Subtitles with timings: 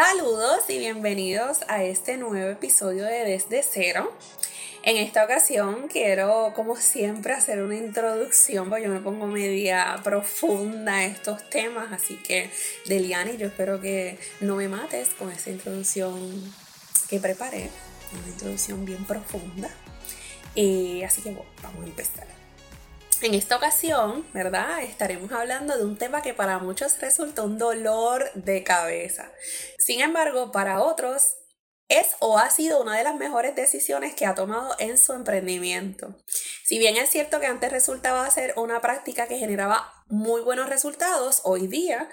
[0.00, 4.16] Saludos y bienvenidos a este nuevo episodio de Desde Cero.
[4.84, 10.98] En esta ocasión quiero, como siempre, hacer una introducción, porque yo me pongo media profunda
[10.98, 12.48] a estos temas, así que
[12.86, 16.16] Deliani, yo espero que no me mates con esa introducción
[17.10, 17.68] que preparé,
[18.12, 19.68] una introducción bien profunda.
[20.54, 22.37] Y así que bueno, vamos a empezar.
[23.20, 24.80] En esta ocasión, ¿verdad?
[24.82, 29.32] Estaremos hablando de un tema que para muchos resulta un dolor de cabeza.
[29.76, 31.34] Sin embargo, para otros
[31.88, 36.16] es o ha sido una de las mejores decisiones que ha tomado en su emprendimiento.
[36.64, 41.40] Si bien es cierto que antes resultaba ser una práctica que generaba muy buenos resultados,
[41.44, 42.08] hoy día,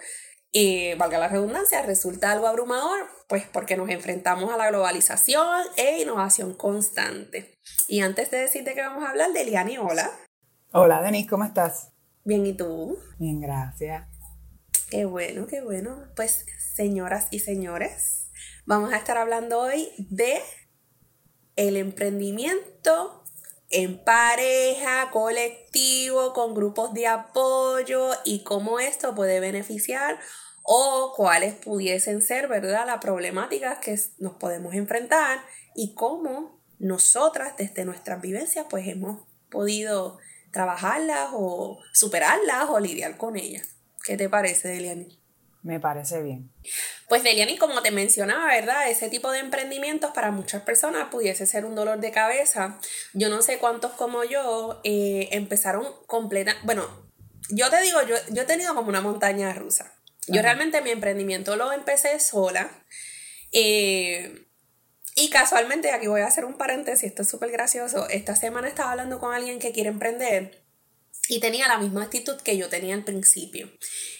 [0.51, 5.99] y valga la redundancia, resulta algo abrumador, pues porque nos enfrentamos a la globalización e
[5.99, 7.59] innovación constante.
[7.87, 10.11] Y antes de decirte que vamos a hablar de Liani, hola.
[10.77, 11.93] Hola, Denise, ¿cómo estás?
[12.25, 12.99] Bien, ¿y tú?
[13.17, 14.09] Bien, gracias.
[14.89, 16.03] Qué bueno, qué bueno.
[16.17, 18.27] Pues, señoras y señores,
[18.65, 20.41] vamos a estar hablando hoy de
[21.55, 23.23] el emprendimiento
[23.69, 30.19] en pareja, colectivo, con grupos de apoyo y cómo esto puede beneficiar
[30.61, 35.39] o cuáles pudiesen ser, ¿verdad?, las problemáticas que nos podemos enfrentar
[35.73, 40.17] y cómo nosotras desde nuestras vivencias pues hemos podido
[40.55, 43.67] trabajarlas o superarlas o lidiar con ellas.
[44.05, 45.19] ¿Qué te parece, Deliani?
[45.63, 46.49] Me parece bien.
[47.09, 48.89] Pues Deliani, como te mencionaba, ¿verdad?
[48.89, 52.79] Ese tipo de emprendimientos para muchas personas pudiese ser un dolor de cabeza.
[53.13, 56.55] Yo no sé cuántos como yo eh, empezaron completa...
[56.63, 56.87] Bueno,
[57.49, 59.93] yo te digo, yo, yo he tenido como una montaña rusa.
[60.27, 62.71] Yo realmente mi emprendimiento lo empecé sola.
[63.51, 64.44] Eh,
[65.15, 68.09] y casualmente, aquí voy a hacer un paréntesis, esto es súper gracioso.
[68.09, 70.65] Esta semana estaba hablando con alguien que quiere emprender
[71.29, 73.69] y tenía la misma actitud que yo tenía al principio.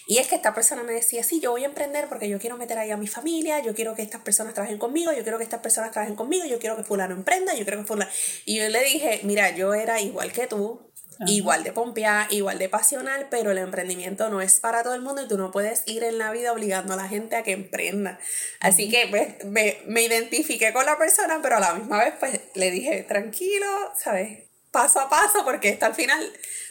[0.08, 2.56] Y es que esta persona me decía, sí, yo voy a emprender porque yo quiero
[2.56, 5.44] meter ahí a mi familia, yo quiero que estas personas trabajen conmigo, yo quiero que
[5.44, 8.10] estas personas trabajen conmigo, yo quiero que fulano emprenda, yo quiero que fulano...
[8.44, 10.85] Y yo le dije, mira, yo era igual que tú,
[11.26, 15.22] igual de pompeada, igual de pasional, pero el emprendimiento no es para todo el mundo
[15.22, 18.18] y tú no puedes ir en la vida obligando a la gente a que emprenda.
[18.60, 22.40] Así que pues, me, me, identifiqué con la persona, pero a la misma vez pues
[22.54, 23.66] le dije, tranquilo,
[23.96, 24.44] ¿sabes?
[24.70, 26.20] Paso a paso, porque esto al final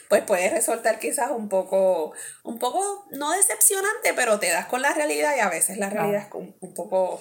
[0.10, 2.14] pues puede resultar quizás un poco,
[2.44, 6.28] un poco, no decepcionante, pero te das con la realidad y a veces la realidad
[6.28, 7.20] es un, poco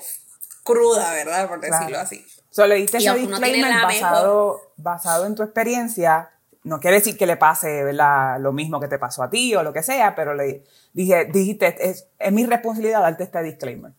[0.63, 1.49] cruda, ¿verdad?
[1.49, 2.25] Por decirlo así.
[2.51, 6.34] Solo diste ese disclaimer basado, basado en tu experiencia
[6.65, 9.73] no quiere decir que le pase lo mismo que te pasó a ti o lo
[9.73, 13.93] que sea, pero le dije, dijiste, es, es mi responsabilidad darte este disclaimer.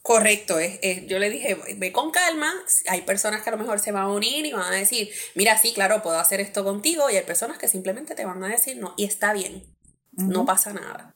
[0.00, 2.52] Correcto, es, yo le dije, ve con calma,
[2.88, 5.56] hay personas que a lo mejor se van a unir y van a decir, mira,
[5.56, 8.76] sí, claro, puedo hacer esto contigo, y hay personas que simplemente te van a decir,
[8.76, 9.64] no, y está bien,
[10.12, 11.14] no pasa nada.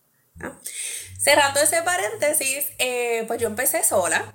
[1.18, 4.34] Cerrando ese paréntesis, eh, pues yo empecé sola,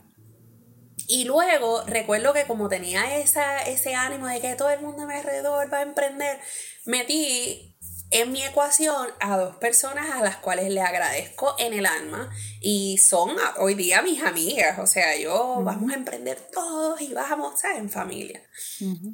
[1.07, 5.07] y luego recuerdo que como tenía esa, ese ánimo de que todo el mundo a
[5.07, 6.39] mi alrededor va a emprender,
[6.85, 7.73] metí
[8.13, 12.29] en mi ecuación a dos personas a las cuales le agradezco en el alma
[12.61, 17.59] y son hoy día mis amigas, o sea, yo vamos a emprender todos y vamos,
[17.59, 17.79] ¿sabes?
[17.79, 18.43] En familia.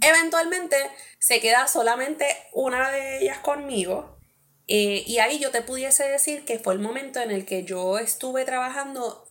[0.01, 0.75] Eventualmente
[1.17, 4.17] se queda solamente una de ellas conmigo
[4.67, 7.99] eh, y ahí yo te pudiese decir que fue el momento en el que yo
[7.99, 9.28] estuve trabajando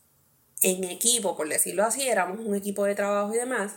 [0.63, 3.73] en equipo, por decirlo así, éramos un equipo de trabajo y demás.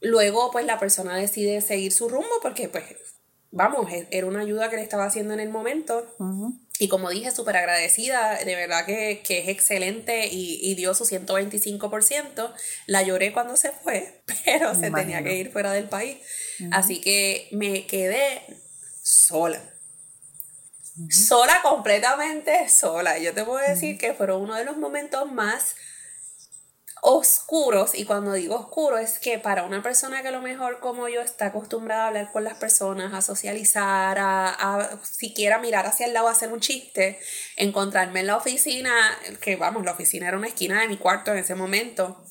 [0.00, 2.84] Luego, pues la persona decide seguir su rumbo porque, pues,
[3.50, 6.06] vamos, e-, era una ayuda que le estaba haciendo en el momento.
[6.78, 12.52] Y como dije, súper agradecida, de verdad que, es excelente y, dio su 125%.
[12.86, 16.18] La lloré cuando se fue, pero se tenía que ir fuera del país.
[16.70, 18.42] Así que me quedé
[19.02, 19.60] sola.
[21.10, 23.18] Sola, completamente sola.
[23.18, 25.76] Yo te puedo decir que fueron uno de los momentos más
[27.00, 31.08] oscuros, y cuando digo oscuro es que para una persona que a lo mejor como
[31.08, 36.06] yo está acostumbrada a hablar con las personas, a socializar, a, a siquiera mirar hacia
[36.06, 37.20] el lado, a hacer un chiste,
[37.56, 41.38] encontrarme en la oficina, que vamos, la oficina era una esquina de mi cuarto en
[41.38, 42.24] ese momento,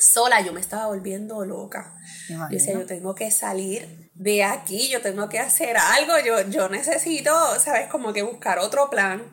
[0.00, 1.94] sola, yo me estaba volviendo loca.
[2.28, 6.68] Yo decía, yo tengo que salir de aquí, yo tengo que hacer algo, yo, yo
[6.68, 7.88] necesito, ¿sabes?
[7.88, 9.32] Como que buscar otro plan.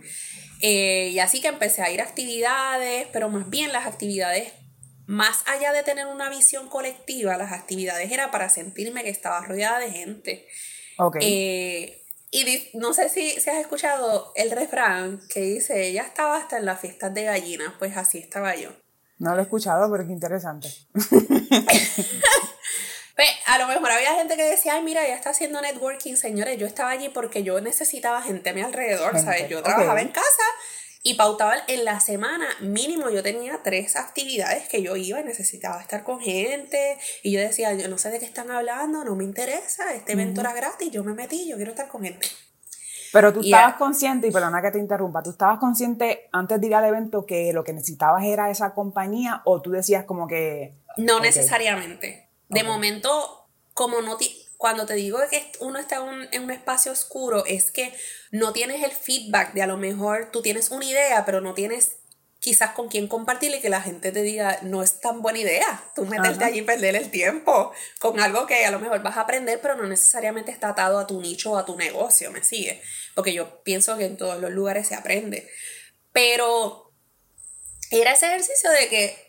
[0.62, 4.54] Eh, y así que empecé a ir a actividades, pero más bien las actividades
[5.06, 9.80] más allá de tener una visión colectiva, las actividades era para sentirme que estaba rodeada
[9.80, 10.48] de gente.
[11.20, 12.02] Eh,
[12.32, 16.66] y no sé si, si, has escuchado el refrán que dice, ella estaba hasta en
[16.66, 18.70] las fiestas de gallinas, pues así estaba yo.
[19.20, 20.70] No lo he escuchado, pero qué interesante.
[23.18, 26.60] Pues, a lo mejor había gente que decía, ay, mira, ella está haciendo networking, señores.
[26.60, 29.50] Yo estaba allí porque yo necesitaba gente a mi alrededor, ¿sabes?
[29.50, 30.44] Yo trabajaba en casa
[31.02, 35.82] y pautaba en la semana, mínimo yo tenía tres actividades que yo iba y necesitaba
[35.82, 37.00] estar con gente.
[37.24, 40.42] Y yo decía, yo no sé de qué están hablando, no me interesa, este evento
[40.42, 42.28] era gratis, yo me metí, yo quiero estar con gente.
[43.12, 46.76] Pero tú estabas consciente, y perdona que te interrumpa, tú estabas consciente antes de ir
[46.76, 50.76] al evento que lo que necesitabas era esa compañía o tú decías como que...
[50.98, 52.27] No necesariamente.
[52.50, 54.18] De momento, como no
[54.58, 55.98] cuando te digo que uno está
[56.32, 57.94] en un espacio oscuro, es que
[58.32, 61.98] no tienes el feedback de a lo mejor tú tienes una idea, pero no tienes
[62.40, 65.84] quizás con quién compartirle y que la gente te diga, no es tan buena idea
[65.96, 69.22] tú meterte allí y perder el tiempo con algo que a lo mejor vas a
[69.22, 72.82] aprender, pero no necesariamente está atado a tu nicho o a tu negocio, ¿me sigue?
[73.16, 75.50] Porque yo pienso que en todos los lugares se aprende.
[76.12, 76.94] Pero
[77.92, 79.27] era ese ejercicio de que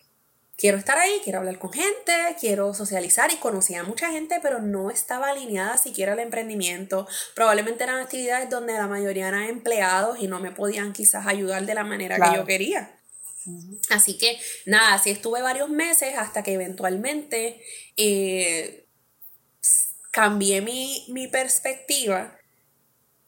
[0.58, 4.60] quiero estar ahí, quiero hablar con gente, quiero socializar y conocía a mucha gente, pero
[4.60, 7.06] no estaba alineada siquiera al emprendimiento.
[7.34, 11.74] Probablemente eran actividades donde la mayoría eran empleados y no me podían quizás ayudar de
[11.74, 12.94] la manera que yo quería.
[13.88, 17.62] Así que nada, así estuve varios meses hasta que eventualmente
[17.96, 18.84] eh,
[20.10, 22.37] cambié mi, mi perspectiva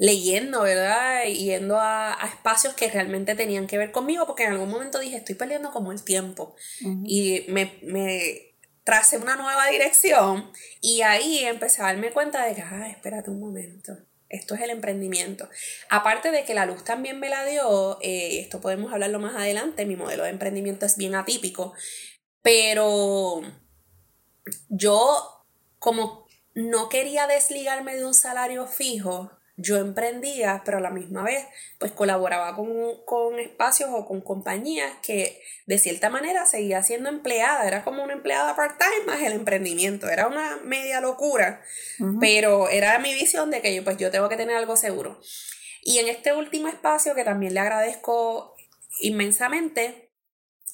[0.00, 1.25] leyendo, ¿verdad?
[1.25, 5.19] Yendo a, a, espacios que realmente tenían que ver conmigo, porque en algún momento dije,
[5.19, 6.56] estoy perdiendo como el tiempo.
[7.05, 10.50] Y me, me tracé una nueva dirección
[10.81, 13.93] y ahí empecé a darme cuenta de que, ah, espérate un momento.
[14.31, 15.50] Esto es el emprendimiento.
[15.91, 19.85] Aparte de que la luz también me la dio, eh, esto podemos hablarlo más adelante,
[19.85, 21.75] mi modelo de emprendimiento es bien atípico,
[22.41, 23.43] pero
[24.70, 25.44] yo
[25.79, 31.44] como no quería desligarme de un salario fijo, yo emprendía, pero a la misma vez,
[31.79, 37.85] pues colaboraba con, espacios o con compañías que de cierta manera seguía siendo empleada, era
[37.85, 41.62] como una empleada part-time más el emprendimiento, era una media locura,
[42.20, 45.20] pero era mi visión de que yo, pues yo tengo que tener algo seguro.
[45.82, 48.55] Y en este último espacio, que también le agradezco
[49.00, 50.11] inmensamente,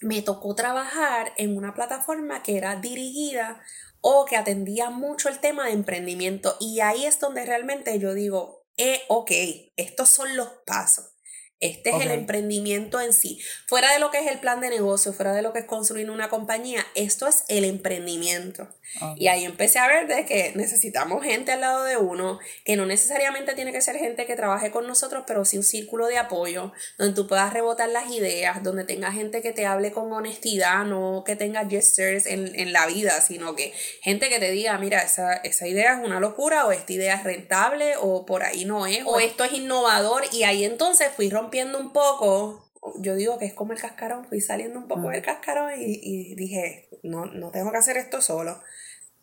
[0.01, 3.63] me tocó trabajar en una plataforma que era dirigida
[4.01, 6.57] o que atendía mucho el tema de emprendimiento.
[6.61, 9.31] Y ahí es donde realmente yo digo, eh, ok,
[9.77, 11.16] estos son los pasos.
[11.61, 13.41] Este es el emprendimiento en sí.
[13.67, 16.11] Fuera de lo que es el plan de negocio, fuera de lo que es construir
[16.11, 18.69] una compañía, esto es el emprendimiento.
[19.17, 22.85] Y ahí empecé a ver de que necesitamos gente al lado de uno, que no
[22.85, 26.73] necesariamente tiene que ser gente que trabaje con nosotros, pero sí un círculo de apoyo,
[26.99, 31.25] donde tú puedas rebotar las ideas, donde tenga gente que te hable con honestidad, no
[31.27, 35.35] que tenga gestures en, en la vida, sino que gente que te diga, mira, esa,
[35.35, 39.01] esa idea es una locura, o esta idea es rentable, o por ahí no es,
[39.07, 43.47] o esto es innovador, y ahí entonces fui rompiendo rompiendo un poco, yo digo que
[43.47, 47.71] es como el cascarón, fui saliendo un poco del cascarón y, dije, no, no tengo
[47.71, 48.61] que hacer esto solo.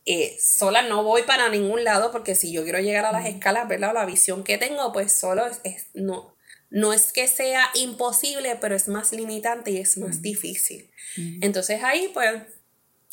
[0.06, 3.68] Eh, sola no voy para ningún lado porque si yo quiero llegar a las escalas,
[3.68, 3.94] ¿verdad?
[3.94, 6.36] La visión que tengo, pues solo es, no,
[6.70, 10.92] no es que sea imposible, pero es más limitante y es más difícil.
[11.42, 12.42] Entonces ahí, pues,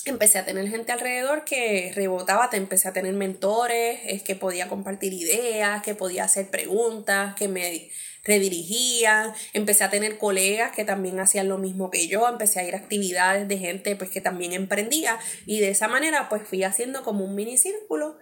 [0.05, 4.69] empecé a tener gente alrededor que rebotaba, te empecé a tener mentores, es que podía
[4.69, 7.91] compartir ideas, que podía hacer preguntas, que me
[8.25, 12.75] redirigían, empecé a tener colegas que también hacían lo mismo que yo, empecé a ir
[12.75, 15.19] a actividades de gente pues que también emprendía.
[15.47, 18.19] Y de esa manera pues fui haciendo como un mini círculo.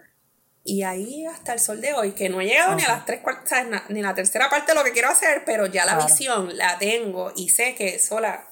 [0.65, 3.21] Y ahí hasta el sol de hoy, que no he llegado ni a las tres
[3.21, 6.55] cuartas, ni a la tercera parte de lo que quiero hacer, pero ya la visión
[6.57, 8.47] la tengo y sé que sola,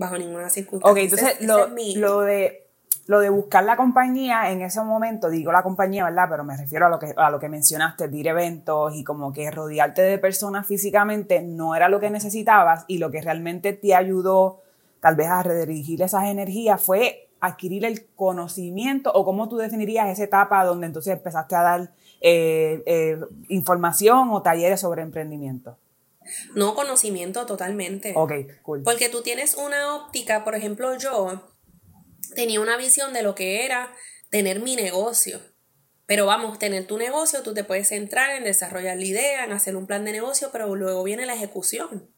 [0.00, 0.90] bajo ninguna circunstancia.
[0.90, 2.66] Ok, entonces lo, lo de
[3.06, 6.28] lo de buscar la compañía en ese momento, digo la compañía, ¿verdad?
[6.30, 9.32] Pero me refiero a lo que, a lo que mencionaste, de ir eventos y como
[9.32, 13.94] que rodearte de personas físicamente no era lo que necesitabas y lo que realmente te
[13.94, 14.60] ayudó
[15.00, 20.24] tal vez a redirigir esas energías fue adquirir el conocimiento o cómo tú definirías esa
[20.24, 21.90] etapa donde entonces empezaste a dar
[22.20, 25.76] eh, eh, información o talleres sobre emprendimiento?
[26.54, 28.12] No, conocimiento totalmente.
[28.16, 28.32] Ok,
[28.62, 28.82] cool.
[28.82, 31.50] Porque tú tienes una óptica, por ejemplo, yo
[32.34, 33.94] tenía una visión de lo que era
[34.30, 35.40] tener mi negocio.
[36.06, 39.76] Pero vamos, tener tu negocio, tú te puedes centrar en desarrollar la idea, en hacer
[39.76, 42.10] un plan de negocio, pero luego viene la ejecución.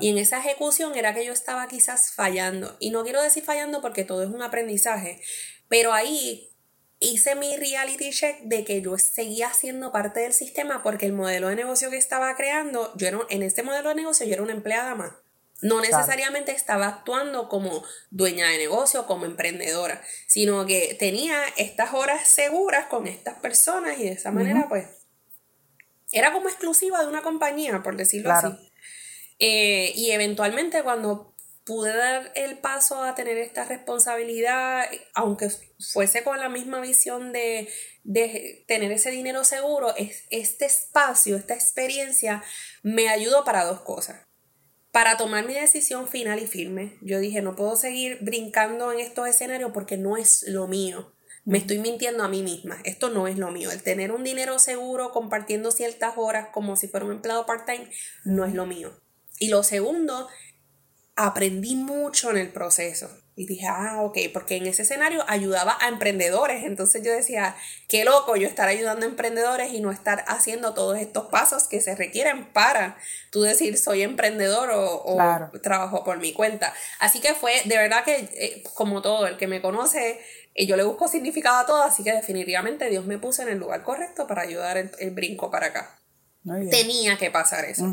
[0.00, 2.76] Y en esa ejecución era que yo estaba quizás fallando.
[2.80, 5.20] Y no quiero decir fallando porque todo es un aprendizaje,
[5.68, 6.47] pero ahí
[7.00, 11.48] hice mi reality check de que yo seguía siendo parte del sistema porque el modelo
[11.48, 14.52] de negocio que estaba creando, yo era, en este modelo de negocio yo era una
[14.52, 15.12] empleada más.
[15.60, 22.28] No necesariamente estaba actuando como dueña de negocio, como emprendedora, sino que tenía estas horas
[22.28, 24.86] seguras con estas personas y de esa manera pues
[26.12, 28.48] era como exclusiva de una compañía, por decirlo así.
[29.40, 31.34] Eh, y eventualmente cuando
[31.68, 37.68] pude dar el paso a tener esta responsabilidad, aunque fuese con la misma visión de,
[38.04, 39.94] de tener ese dinero seguro,
[40.30, 42.42] este espacio, esta experiencia
[42.82, 44.26] me ayudó para dos cosas.
[44.92, 49.28] Para tomar mi decisión final y firme, yo dije, no puedo seguir brincando en estos
[49.28, 51.14] escenarios porque no es lo mío.
[51.44, 52.80] Me estoy mintiendo a mí misma.
[52.84, 53.70] Esto no es lo mío.
[53.70, 57.90] El tener un dinero seguro compartiendo ciertas horas como si fuera un empleado part-time
[58.24, 58.98] no es lo mío.
[59.38, 60.28] Y lo segundo,
[61.18, 63.10] aprendí mucho en el proceso.
[63.34, 66.64] Y dije, ah, ok, porque en ese escenario ayudaba a emprendedores.
[66.64, 67.56] Entonces yo decía,
[67.88, 71.80] qué loco yo estar ayudando a emprendedores y no estar haciendo todos estos pasos que
[71.80, 72.96] se requieren para
[73.30, 75.16] tú decir soy emprendedor o,
[75.60, 76.72] trabajo por mi cuenta.
[77.00, 80.20] Así que fue, de verdad que eh, como todo, el que me conoce,
[80.54, 83.58] eh, yo le busco significado a todo, así que definitivamente Dios me puso en el
[83.58, 85.98] lugar correcto para ayudar el, brinco para acá.
[86.70, 87.84] Tenía que pasar eso.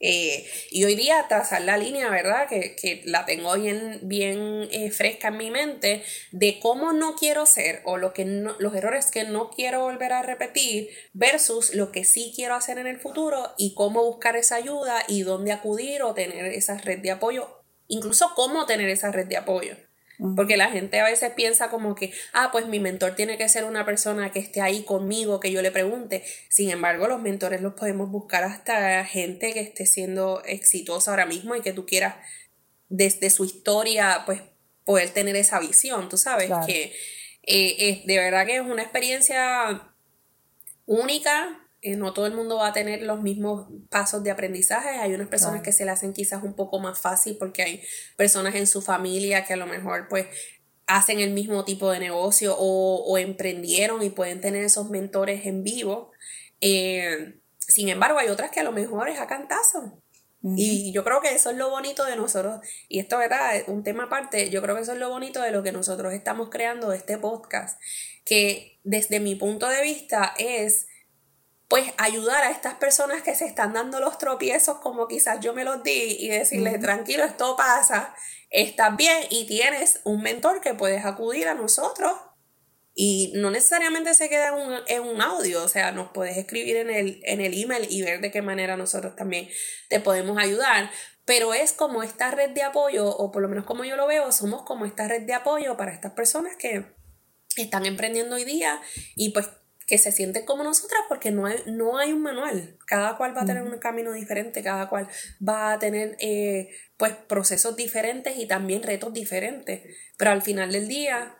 [0.00, 2.48] Eh, y hoy día trazar la línea, ¿verdad?
[2.48, 7.46] Que, que la tengo bien, bien eh, fresca en mi mente de cómo no quiero
[7.46, 12.04] ser o lo que los errores que no quiero volver a repetir versus lo que
[12.04, 16.14] sí quiero hacer en el futuro y cómo buscar esa ayuda y dónde acudir o
[16.14, 19.76] tener esa red de apoyo, incluso cómo tener esa red de apoyo.
[20.36, 23.64] Porque la gente a veces piensa como que, ah, pues mi mentor tiene que ser
[23.64, 26.22] una persona que esté ahí conmigo, que yo le pregunte.
[26.48, 31.56] Sin embargo, los mentores los podemos buscar hasta gente que esté siendo exitosa ahora mismo
[31.56, 32.14] y que tú quieras,
[32.88, 34.40] desde su historia, pues
[34.84, 36.08] poder tener esa visión.
[36.08, 36.92] Tú sabes que
[37.42, 39.94] eh, de verdad que es una experiencia
[40.86, 44.88] única, eh, no todo el mundo va a tener los mismos pasos de aprendizaje.
[44.88, 47.82] Hay unas personas que se le hacen quizás un poco más fácil porque hay
[48.16, 50.26] personas en su familia que a lo mejor pues
[50.86, 56.10] hacen el mismo tipo de negocio o, emprendieron y pueden tener esos mentores en vivo.
[56.62, 60.02] Eh, sin embargo, hay otras que a lo mejor es a cantazo.
[60.56, 63.56] Y yo creo que eso es lo bonito de nosotros, y esto ¿verdad?
[63.56, 66.12] es un tema aparte, yo creo que eso es lo bonito de lo que nosotros
[66.12, 67.80] estamos creando de este podcast,
[68.26, 70.86] que desde mi punto de vista es
[71.74, 75.64] pues ayudar a estas personas que se están dando los tropiezos como quizás yo me
[75.64, 78.14] los di y decirles, tranquilo, esto pasa,
[78.48, 82.12] estás bien y tienes un mentor que puedes acudir a nosotros
[82.94, 84.52] y no necesariamente se queda
[84.86, 88.20] en un, audio, o sea, nos puedes escribir en el, en el email y ver
[88.20, 89.48] de qué manera nosotros también
[89.88, 90.92] te podemos ayudar,
[91.24, 94.30] pero es como esta red de apoyo, o por lo menos como yo lo veo,
[94.30, 96.84] somos como esta red de apoyo para estas personas que
[97.56, 98.80] están emprendiendo hoy día
[99.16, 99.48] y pues
[99.94, 102.76] que se sienten como nosotras porque no hay, no hay un manual.
[102.84, 105.06] Cada cual va a tener un camino diferente, cada cual
[105.46, 109.82] va a tener eh, pues procesos diferentes y también retos diferentes.
[110.16, 111.36] Pero al final del día,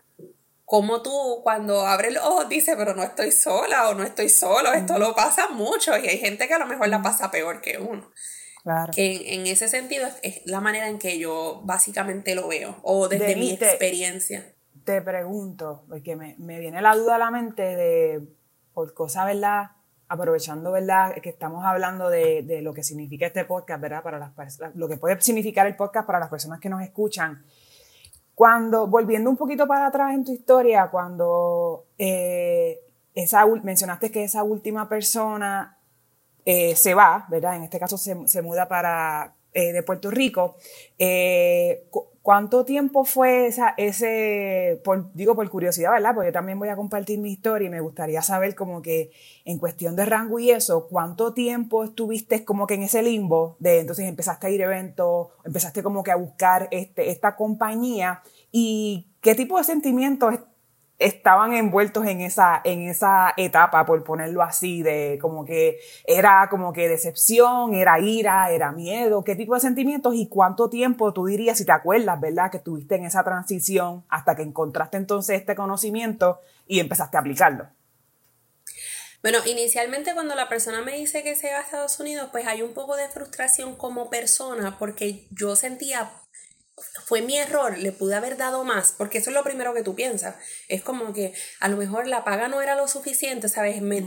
[0.65, 4.73] como tú cuando abres los ojos dices, pero no estoy sola o no estoy solo,
[4.73, 7.79] esto lo pasa mucho y hay gente que a lo mejor la pasa peor que
[7.79, 8.09] uno.
[8.63, 8.93] Claro.
[8.95, 13.35] Que en, ese sentido es, la manera en que yo básicamente lo veo o desde
[13.35, 18.23] mi experiencia te pregunto, porque me, viene la duda a la mente de,
[18.75, 19.71] por cosa, ¿verdad?
[20.09, 21.15] Aprovechando, ¿verdad?
[21.23, 24.03] Que estamos hablando de, lo que significa este podcast, ¿verdad?
[24.03, 27.45] Para las lo que puede significar el podcast para las personas que nos escuchan.
[28.35, 32.81] Cuando, volviendo un poquito para atrás en tu historia, cuando eh,
[33.15, 35.79] esa, mencionaste que esa última persona
[36.45, 37.57] eh, se va, ¿verdad?
[37.57, 40.57] En este caso se, se muda para, eh, de Puerto Rico.
[42.25, 44.81] ¿Cuánto tiempo fue esa, ese,
[45.13, 46.15] digo por curiosidad, ¿verdad?
[46.15, 49.11] Porque yo también voy a compartir mi historia y me gustaría saber como que
[49.45, 53.81] en cuestión de rango y eso, ¿cuánto tiempo estuviste como que en ese limbo de
[53.81, 59.13] entonces empezaste a ir a eventos, empezaste como que a buscar este, esta compañía y
[59.21, 60.33] qué tipo de sentimientos
[60.99, 66.73] estaban envueltos en esa, en esa etapa, por ponerlo así, de como que era como
[66.73, 71.59] que decepción, era ira, era miedo, qué tipo de sentimientos y cuánto tiempo tú dirías,
[71.59, 72.51] si te acuerdas, ¿verdad?
[72.51, 77.69] Que estuviste en esa transición hasta que encontraste entonces este conocimiento y empezaste a aplicarlo.
[79.23, 82.61] Bueno, inicialmente cuando la persona me dice que se va a Estados Unidos, pues hay
[82.61, 86.11] un poco de frustración como persona porque yo sentía
[87.05, 89.95] fue mi error, le pude haber dado más, porque eso es lo primero que tú
[89.95, 90.37] piensas.
[90.69, 93.81] Es como que a lo mejor la paga no era lo suficiente, ¿sabes?
[93.83, 94.05] Me,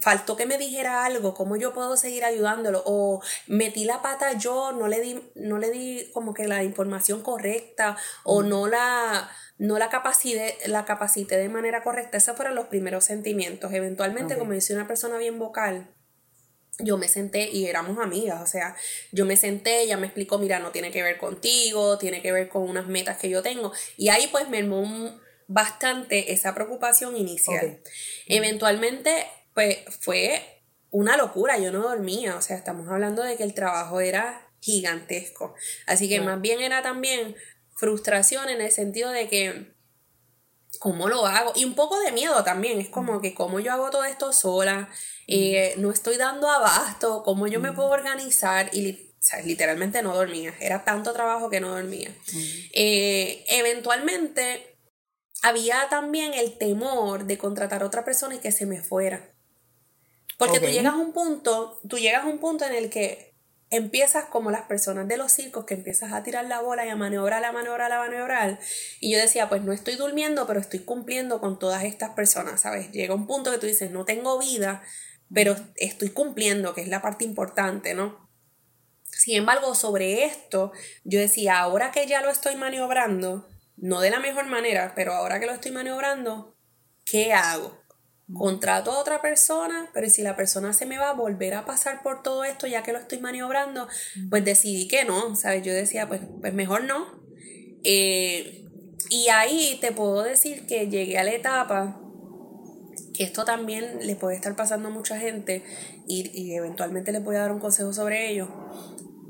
[0.00, 4.72] faltó que me dijera algo, cómo yo puedo seguir ayudándolo, o metí la pata yo,
[4.72, 9.78] no le di, no le di como que la información correcta, o no la, no
[9.78, 12.18] la capacité, la capacité de manera correcta.
[12.18, 13.72] Esos fueron los primeros sentimientos.
[13.72, 15.95] Eventualmente, como dice una persona bien vocal,
[16.78, 18.76] yo me senté y éramos amigas, o sea,
[19.12, 22.48] yo me senté, ella me explicó, mira, no tiene que ver contigo, tiene que ver
[22.48, 25.18] con unas metas que yo tengo, y ahí pues me armó
[25.48, 27.80] bastante esa preocupación inicial.
[28.26, 33.54] Eventualmente, pues fue una locura, yo no dormía, o sea, estamos hablando de que el
[33.54, 35.54] trabajo era gigantesco,
[35.86, 37.36] así que más bien era también
[37.74, 39.75] frustración en el sentido de que
[40.78, 41.52] ¿cómo lo hago?
[41.54, 44.88] Y un poco de miedo también, es como que cómo yo hago todo esto sola,
[45.26, 49.06] eh, no estoy dando abasto, cómo yo me puedo organizar y
[49.44, 52.10] literalmente no dormía, era tanto trabajo que no dormía.
[52.72, 54.78] Eh, eventualmente
[55.42, 59.32] había también el temor de contratar a otra persona y que se me fuera.
[60.38, 63.25] Porque tú llegas a un punto, tú llegas a un punto en el que
[63.70, 66.96] empiezas como las personas de los circos que empiezas a tirar la bola y a
[66.96, 68.58] maniobrar, a maniobrar, a maniobrar.
[69.00, 72.92] Y yo decía, pues no estoy durmiendo, pero estoy cumpliendo con todas estas personas, ¿sabes?
[72.92, 74.82] Llega un punto que tú dices, no tengo vida,
[75.32, 78.26] pero estoy cumpliendo, que es la parte importante, ¿no?
[79.04, 80.72] Sin embargo, sobre esto,
[81.04, 85.40] yo decía, ahora que ya lo estoy maniobrando, no de la mejor manera, pero ahora
[85.40, 86.56] que lo estoy maniobrando,
[87.04, 87.85] ¿qué hago?
[88.34, 92.02] Contrato a otra persona, pero si la persona se me va a volver a pasar
[92.02, 93.86] por todo esto ya que lo estoy maniobrando,
[94.30, 95.62] pues decidí que no, ¿sabes?
[95.62, 97.06] Yo decía, pues, pues mejor no.
[97.84, 98.64] Eh,
[99.10, 102.00] y ahí te puedo decir que llegué a la etapa
[103.14, 105.62] que esto también le puede estar pasando a mucha gente
[106.08, 108.48] y, eventualmente le voy a dar un consejo sobre ello,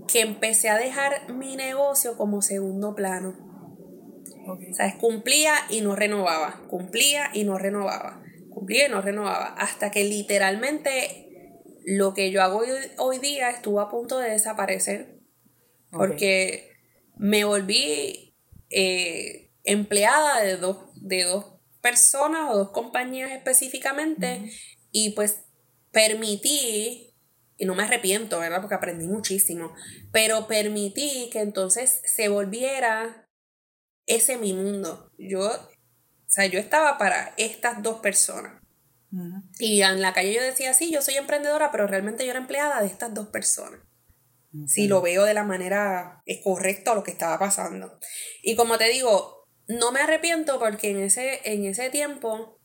[0.09, 3.35] que empecé a dejar mi negocio como segundo plano.
[4.73, 4.95] ¿Sabes?
[4.95, 8.23] Cumplía y no renovaba, cumplía y no renovaba
[8.57, 9.49] cumplía y no renovaba.
[9.59, 11.29] Hasta que literalmente
[11.85, 12.63] lo que yo hago
[12.97, 15.21] hoy, día estuvo a punto de desaparecer.
[15.91, 16.73] Porque
[17.17, 18.35] me volví
[18.71, 21.45] eh, empleada de dos, de dos
[21.83, 24.51] personas o dos compañías específicamente.
[24.91, 25.43] Y pues
[25.93, 27.15] permití,
[27.59, 28.63] y no me arrepiento, ¿verdad?
[28.63, 29.75] Porque aprendí muchísimo.
[30.13, 33.29] Pero permití que entonces se volviera
[34.07, 35.13] ese mi mundo.
[35.19, 35.51] Yo
[36.37, 38.63] sea, yo estaba para estas dos personas.
[39.59, 42.81] Y en la calle yo decía, sí, yo soy emprendedora, pero realmente yo era empleada
[42.81, 43.81] de estas dos personas.
[44.67, 47.99] Si lo veo de la manera correcta lo que estaba pasando.
[48.43, 52.59] Y como te digo, no me arrepiento porque en ese, en ese tiempo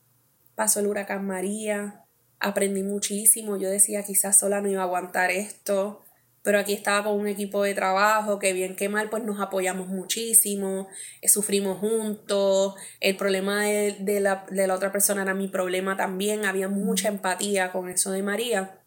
[0.55, 2.05] pasó el huracán María,
[2.39, 6.03] aprendí muchísimo, yo decía quizás sola no iba a aguantar esto,
[6.43, 9.87] pero aquí estaba con un equipo de trabajo que bien que mal pues nos apoyamos
[9.87, 10.87] muchísimo,
[11.21, 16.45] eh, sufrimos juntos, el problema de, la, de la otra persona era mi problema también,
[16.45, 18.79] había mucha empatía con eso de María.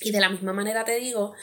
[0.00, 1.34] Y de la misma manera te digo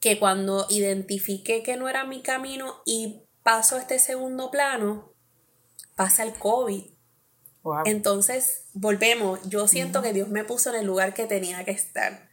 [0.00, 5.14] que cuando identifiqué que no era mi camino y paso a este segundo plano,
[5.96, 6.84] pasa el COVID.
[7.84, 12.28] Entonces, volvemos, yo siento que Dios me puso en el lugar que tenía que estar.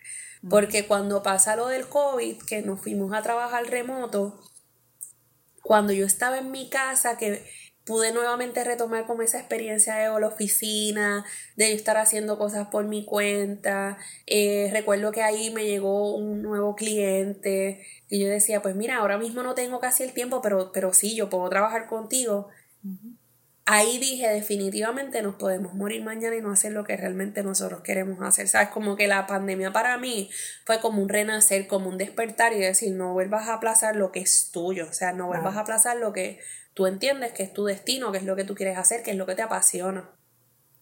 [0.48, 4.40] Porque cuando pasa lo del COVID, que nos fuimos a trabajar remoto,
[5.64, 7.44] cuando yo estaba en mi casa, que
[7.90, 11.26] pude nuevamente retomar como esa experiencia de la oficina,
[11.56, 13.98] de yo estar haciendo cosas por mi cuenta.
[14.28, 19.18] Eh, recuerdo que ahí me llegó un nuevo cliente y yo decía, pues mira, ahora
[19.18, 22.50] mismo no tengo casi el tiempo, pero, pero sí, yo puedo trabajar contigo
[23.72, 28.20] ahí dije definitivamente nos podemos morir mañana y no hacer lo que realmente nosotros queremos
[28.22, 28.48] hacer.
[28.48, 30.32] Sabes, como que la pandemia para mí
[30.66, 34.22] fue como un renacer, como un despertar y decir, no vuelvas a aplazar lo que
[34.22, 36.40] es tuyo, o sea, no vuelvas a aplazar lo que
[36.74, 39.18] tú entiendes que es tu destino, que es lo que tú quieres hacer, que es
[39.18, 40.10] lo que te apasiona.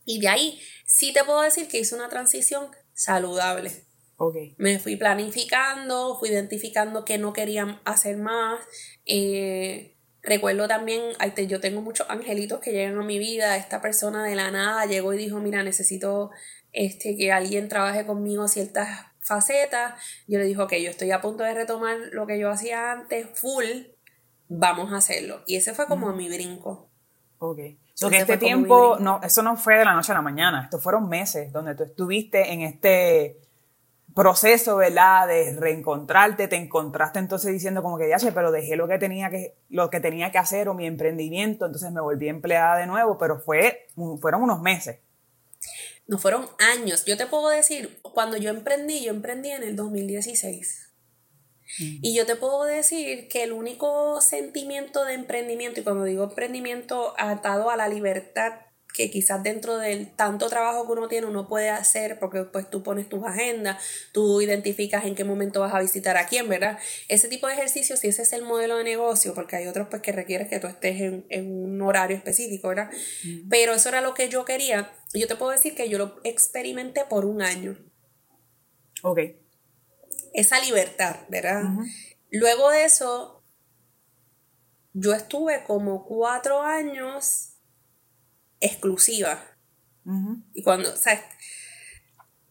[0.05, 3.83] Y de ahí sí te puedo decir que hice una transición saludable.
[4.15, 4.55] Okay.
[4.57, 8.61] Me fui planificando, fui identificando que no quería hacer más.
[9.05, 9.96] Eh,
[10.27, 11.13] Recuerdo también,
[11.47, 13.55] yo tengo muchos angelitos que llegan a mi vida.
[13.55, 16.31] Esta persona de la nada llegó y dijo, mira, necesito
[16.73, 18.89] este, que alguien trabaje conmigo ciertas
[19.21, 19.93] facetas.
[20.27, 23.25] Yo le dije, ok, yo estoy a punto de retomar lo que yo hacía antes,
[23.39, 23.63] full,
[24.49, 25.43] vamos a hacerlo.
[25.47, 26.89] Y ese fue como mi brinco.
[27.39, 27.59] Ok.
[27.93, 30.83] So que este tiempo, no, eso no fue de la noche a la mañana, estos
[30.83, 33.39] fueron meses donde tú estuviste en este
[34.17, 35.27] proceso, ¿verdad?
[35.27, 39.29] De reencontrarte, te encontraste entonces diciendo como que ya sé, pero dejé lo que tenía
[39.29, 43.19] que, lo que tenía que hacer o mi emprendimiento, entonces me volví empleada de nuevo,
[43.19, 43.85] pero fue,
[44.19, 44.97] fueron unos meses.
[46.07, 47.05] No fueron años.
[47.05, 50.85] Yo te puedo decir, cuando yo emprendí, yo emprendí en el 2016.
[51.79, 57.13] Y yo te puedo decir que el único sentimiento de emprendimiento, y cuando digo emprendimiento
[57.19, 58.53] atado a la libertad,
[58.93, 62.83] que quizás dentro del tanto trabajo que uno tiene uno puede hacer, porque pues tú
[62.83, 66.79] pones tus agendas, tú identificas en qué momento vas a visitar a quién, ¿verdad?
[67.07, 70.01] Ese tipo de ejercicios, si ese es el modelo de negocio, porque hay otros pues
[70.01, 72.89] que requieren que tú estés en, un horario específico, ¿verdad?
[73.49, 74.91] Pero eso era lo que yo quería.
[75.13, 77.77] Yo te puedo decir que yo lo experimenté por un año.
[79.03, 79.19] Ok
[80.37, 81.63] esa libertad, ¿verdad?
[82.29, 83.43] Luego de eso,
[84.93, 87.56] yo estuve como cuatro años
[88.59, 89.43] exclusiva.
[90.53, 91.21] Y cuando, o sea,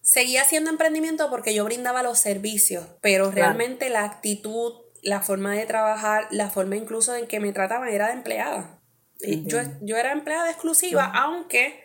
[0.02, 5.64] seguía haciendo emprendimiento porque yo brindaba los servicios, pero realmente la actitud, la forma de
[5.64, 8.82] trabajar, la forma incluso en que me trataban era de empleada.
[9.20, 11.82] Yo, yo, era empleada exclusiva, aunque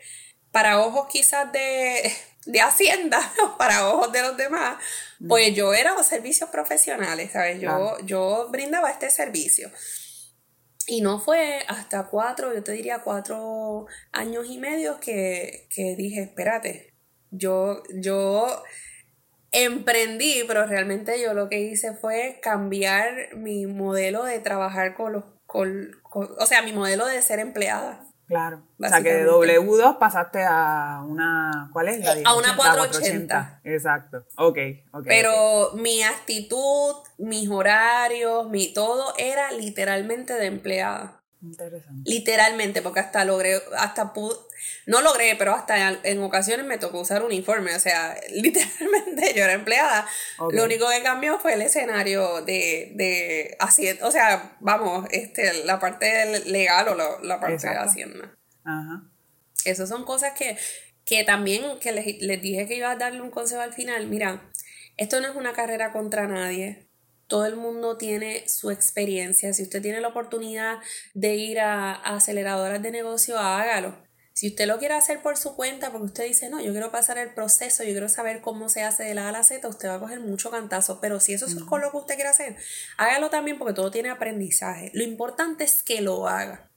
[0.51, 2.11] para ojos quizás de
[2.45, 3.19] de Hacienda
[3.57, 4.77] para ojos de los demás,
[5.27, 7.61] pues yo era los servicios profesionales, ¿sabes?
[7.61, 9.71] Yo, yo brindaba este servicio.
[10.87, 16.23] Y no fue hasta cuatro, yo te diría cuatro años y medio que, que dije,
[16.23, 16.93] espérate,
[17.29, 18.63] yo, yo
[19.51, 25.23] emprendí, pero realmente yo lo que hice fue cambiar mi modelo de trabajar con los,
[25.45, 28.10] con, o sea, mi modelo de ser empleada.
[28.31, 28.63] Claro.
[28.79, 31.69] O sea que de W2 pasaste a una.
[31.73, 33.59] ¿Cuál es la A una 480.
[33.65, 34.23] Exacto.
[34.37, 34.57] Ok,
[34.93, 35.03] ok.
[35.05, 41.20] Pero mi actitud, mis horarios, mi todo era literalmente de empleada.
[41.41, 42.09] Interesante.
[42.09, 44.35] Literalmente, porque hasta logré, hasta pude,
[44.85, 49.53] no logré, pero hasta en, ocasiones me tocó usar uniforme, o sea, literalmente yo era
[49.53, 50.07] empleada.
[50.51, 55.79] Lo único que cambió fue el escenario de, de Hacienda, o sea, vamos, este, la
[55.79, 58.37] parte legal o la, parte de Hacienda.
[58.63, 59.03] Ajá.
[59.65, 60.57] Esas son cosas que,
[61.05, 64.51] que también, que les, les dije que iba a darle un consejo al final, mira,
[64.97, 66.87] esto no es una carrera contra nadie,
[67.31, 69.53] todo el mundo tiene su experiencia.
[69.53, 70.79] Si usted tiene la oportunidad
[71.13, 73.95] de ir a, aceleradoras de negocio, hágalo.
[74.33, 77.17] Si usted lo quiere hacer por su cuenta, porque usted dice, no, yo quiero pasar
[77.17, 79.87] el proceso, yo quiero saber cómo se hace de la A a la Z, usted
[79.87, 80.99] va a coger mucho cantazo.
[80.99, 82.57] Pero si eso es con lo que usted quiere hacer,
[82.97, 84.91] hágalo también porque todo tiene aprendizaje.
[84.93, 86.70] Lo importante es que lo haga.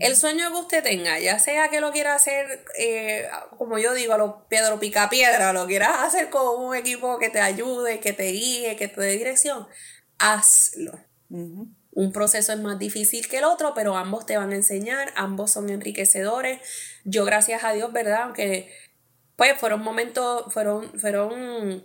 [0.00, 4.14] El sueño que usted tenga, ya sea que lo quiera hacer, eh, como yo digo,
[4.14, 8.14] a los piedro pica piedra, lo quieras hacer con un equipo que te ayude, que
[8.14, 9.68] te guíe, que te dé dirección,
[10.18, 10.98] hazlo.
[11.28, 15.52] Un proceso es más difícil que el otro, pero ambos te van a enseñar, ambos
[15.52, 16.60] son enriquecedores.
[17.04, 18.22] Yo, gracias a Dios, ¿verdad?
[18.22, 18.72] Aunque,
[19.36, 21.84] pues, fueron momentos, fueron, fueron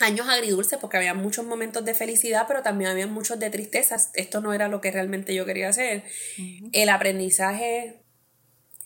[0.00, 4.10] años agridulces porque había muchos momentos de felicidad, pero también había muchos de tristezas.
[4.14, 6.04] Esto no era lo que realmente yo quería hacer.
[6.72, 8.02] El aprendizaje,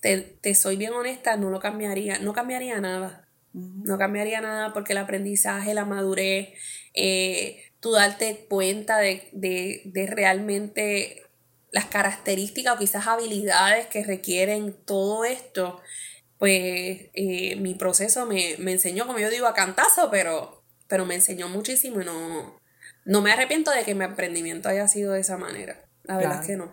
[0.01, 3.29] te, soy bien honesta, no lo cambiaría, no cambiaría nada.
[3.53, 6.51] No cambiaría nada porque el aprendizaje, la madurez,
[6.95, 11.23] eh, tú darte cuenta de, de, realmente
[11.73, 15.81] las características o quizás habilidades que requieren todo esto,
[16.39, 20.58] pues eh, mi proceso me, me enseñó, como yo digo, a cantazo, pero
[20.89, 22.59] pero me enseñó muchísimo y no,
[23.05, 25.77] no me arrepiento de que mi emprendimiento haya sido de esa manera.
[26.05, 26.73] La verdad es que no.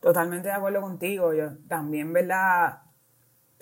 [0.00, 1.32] Totalmente de acuerdo contigo.
[1.32, 2.82] Yo también, ¿verdad?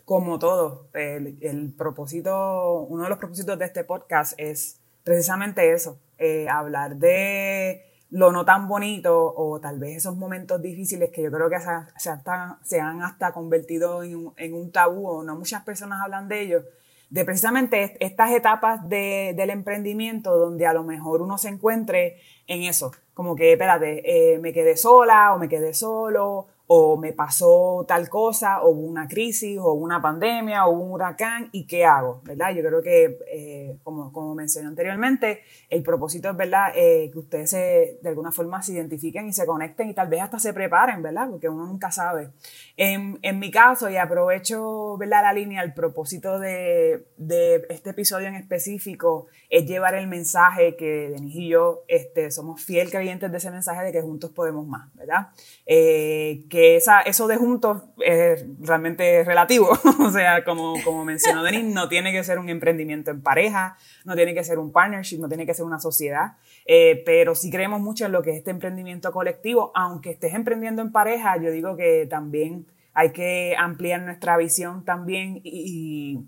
[0.05, 6.49] Como todo, el, propósito, uno de los propósitos de este podcast es precisamente eso, eh,
[6.49, 11.51] hablar de lo no tan bonito o tal vez esos momentos difíciles que yo creo
[11.51, 15.63] que se, hasta, se han hasta convertido en un, en un tabú o no muchas
[15.63, 16.65] personas hablan de ellos
[17.11, 22.17] de precisamente estas etapas de, del emprendimiento donde a lo mejor uno se encuentre
[22.49, 27.15] en eso, como que, espérate, eh, me quedé sola o me quedé solo o me
[27.15, 31.87] pasó tal cosa, o hubo una crisis, o una pandemia, o un huracán, ¿y qué
[31.87, 32.21] hago?
[32.25, 32.55] ¿Verdad?
[32.55, 37.49] Yo creo que, eh, como, como mencioné anteriormente, el propósito es, ¿verdad?, eh, que ustedes
[37.49, 41.03] se, de alguna forma se identifiquen y se conecten y tal vez hasta se preparen,
[41.03, 41.31] ¿verdad?
[41.31, 42.29] Porque uno nunca sabe.
[42.77, 48.29] En, en mi caso, y aprovecho, ¿verdad?, la línea, el propósito de, de este episodio
[48.29, 53.37] en específico es llevar el mensaje que Denis y yo este, somos fiel creyentes de
[53.37, 55.29] ese mensaje de que juntos podemos más, ¿verdad?
[55.67, 59.69] Eh, que esa, eso de juntos es realmente relativo,
[60.01, 64.15] o sea, como, como mencionó Denis, no tiene que ser un emprendimiento en pareja, no
[64.15, 67.81] tiene que ser un partnership, no tiene que ser una sociedad, eh, pero sí creemos
[67.81, 71.77] mucho en lo que es este emprendimiento colectivo, aunque estés emprendiendo en pareja, yo digo
[71.77, 76.21] que también hay que ampliar nuestra visión también y,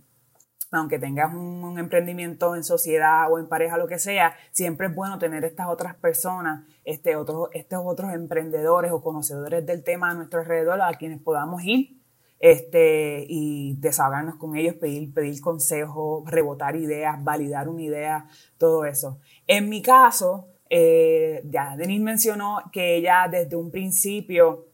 [0.70, 5.18] aunque tengas un, emprendimiento en sociedad o en pareja, lo que sea, siempre es bueno
[5.18, 10.40] tener estas otras personas, este, otros, estos otros emprendedores o conocedores del tema a nuestro
[10.40, 12.00] alrededor a quienes podamos ir
[12.40, 18.26] este, y desahogarnos con ellos, pedir, pedir consejos, rebotar ideas, validar una idea,
[18.59, 19.18] todo eso.
[19.46, 24.69] En mi caso, eh, ya Denise mencionó que ella desde un principio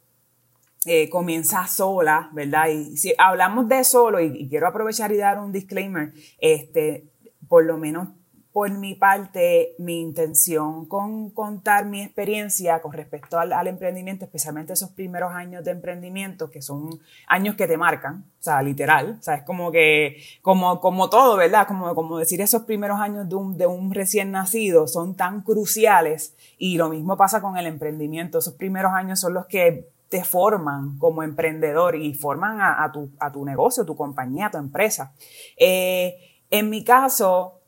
[0.87, 2.69] eh, comienza sola, ¿verdad?
[2.69, 7.05] Y si hablamos de solo, y, quiero aprovechar y dar un disclaimer, este,
[7.49, 8.09] por lo menos
[8.57, 14.89] por mi parte, mi intención con contar mi experiencia con respecto al, emprendimiento, especialmente esos
[14.93, 19.35] primeros años de emprendimiento, que son años que te marcan, o sea, literal, o sea,
[19.35, 21.67] es como que, como, como todo, ¿verdad?
[21.67, 26.35] Como, como decir, esos primeros años de un, de un recién nacido son tan cruciales
[26.57, 30.99] y lo mismo pasa con el emprendimiento, esos primeros años son los que te forman
[30.99, 35.13] como emprendedor y forman a, tu, a tu, negocio, tu compañía, tu empresa.
[35.57, 36.17] Eh,
[36.51, 37.61] en mi caso,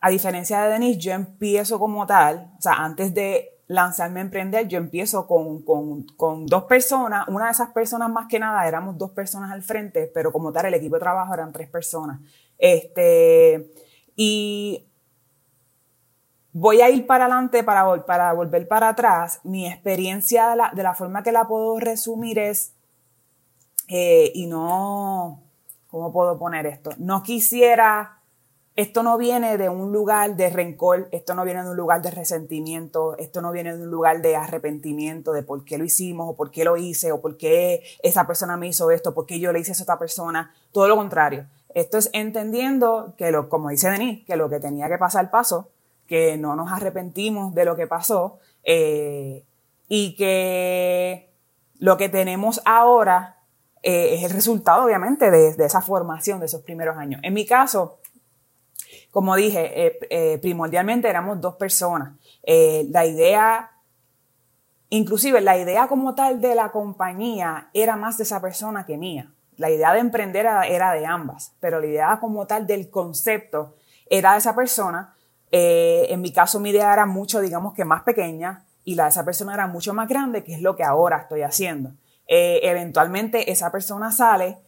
[0.00, 4.68] a diferencia de Denise, yo empiezo como tal, o sea, antes de lanzarme a emprender,
[4.68, 8.96] yo empiezo con, con, con, dos personas, una de esas personas más que nada, éramos
[8.96, 12.20] dos personas al frente, pero como tal el equipo de trabajo eran tres personas.
[12.58, 13.72] Este,
[14.14, 14.85] y
[16.58, 17.84] voy a ir para adelante para,
[18.32, 19.40] volver para atrás.
[19.44, 22.72] Mi experiencia de la, forma que la puedo resumir es,
[23.88, 25.42] eh, y no,
[25.88, 26.90] ¿cómo puedo poner esto?
[26.96, 28.22] No quisiera
[28.74, 32.10] esto no viene de un lugar de rencor, esto no viene de un lugar de
[32.10, 36.36] resentimiento, esto no viene de un lugar de arrepentimiento de por qué lo hicimos o
[36.36, 39.50] por qué lo hice o por qué esa persona me hizo esto, por qué yo
[39.50, 40.54] le hice eso a otra persona.
[40.72, 41.46] Todo lo contrario.
[41.74, 45.70] Esto es entendiendo que, lo, como dice Denis, que lo que tenía que pasar pasó,
[46.06, 49.44] que no nos arrepentimos de lo que pasó eh,
[49.88, 51.30] y que
[51.78, 53.36] lo que tenemos ahora
[53.82, 57.20] eh, es el resultado, obviamente, de, esa formación de esos primeros años.
[57.22, 57.98] En mi caso,
[59.10, 62.14] como dije, eh, primordialmente éramos dos personas.
[62.44, 63.70] La idea,
[64.90, 69.32] inclusive la idea como tal de la compañía era más de esa persona que mía.
[69.56, 73.76] La idea de emprender era, de ambas, pero la idea como tal del concepto
[74.10, 75.15] era de esa persona.
[75.58, 79.24] En mi caso mi idea era mucho, digamos que más pequeña y la de esa
[79.24, 81.92] persona era mucho más grande, que es lo que ahora estoy haciendo.
[82.26, 84.58] eventualmente esa persona sale,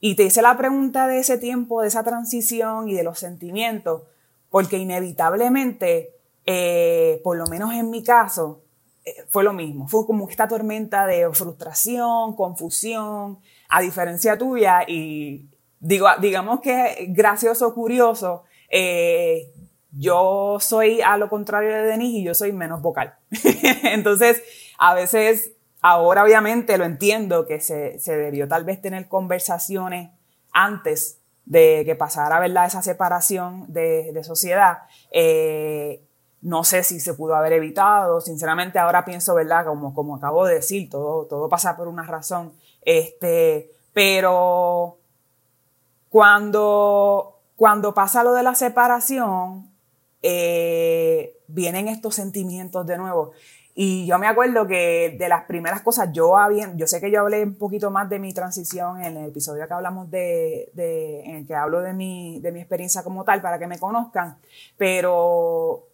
[0.00, 4.02] y te hice la pregunta de ese tiempo, de esa transición y de los sentimientos,
[4.50, 6.14] porque inevitablemente,
[6.46, 8.62] eh, por lo menos en mi caso,
[9.04, 9.88] eh, fue lo mismo.
[9.88, 14.82] Fue como esta tormenta de frustración, confusión, a diferencia tuya.
[14.86, 15.48] Y
[15.80, 19.52] digo, digamos que gracioso, curioso, eh,
[19.92, 23.14] yo soy a lo contrario de Denise y yo soy menos vocal.
[23.82, 24.42] Entonces,
[24.78, 30.10] a veces Ahora obviamente lo entiendo que se, debió tal vez tener conversaciones
[30.52, 32.66] antes de que pasara ¿verdad?
[32.66, 34.78] esa separación de, sociedad.
[35.12, 36.02] Eh,
[36.40, 38.20] no sé si se pudo haber evitado.
[38.20, 39.66] Sinceramente ahora pienso, ¿verdad?
[39.66, 42.52] Como, como acabo de decir, todo, todo pasa por una razón.
[42.82, 44.98] Este, pero
[46.08, 49.68] cuando, cuando pasa lo de la separación,
[50.22, 53.32] eh, vienen estos sentimientos de nuevo.
[53.74, 57.20] Y yo me acuerdo que de las primeras cosas, yo había, yo sé que yo
[57.20, 61.34] hablé un poquito más de mi transición en el episodio que hablamos de, de en
[61.34, 64.38] el que hablo de mi, de mi experiencia como tal, para que me conozcan,
[64.76, 65.88] pero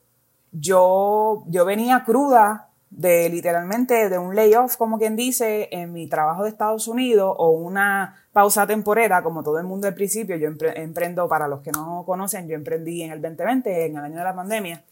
[0.52, 6.44] yo, yo venía cruda de literalmente de un layoff, como quien dice, en mi trabajo
[6.44, 10.36] de Estados Unidos o una pausa temporera, como todo el mundo al principio.
[10.36, 14.18] Yo emprendo, para los que no conocen, yo emprendí en el 2020, en el año
[14.18, 14.84] de la pandemia,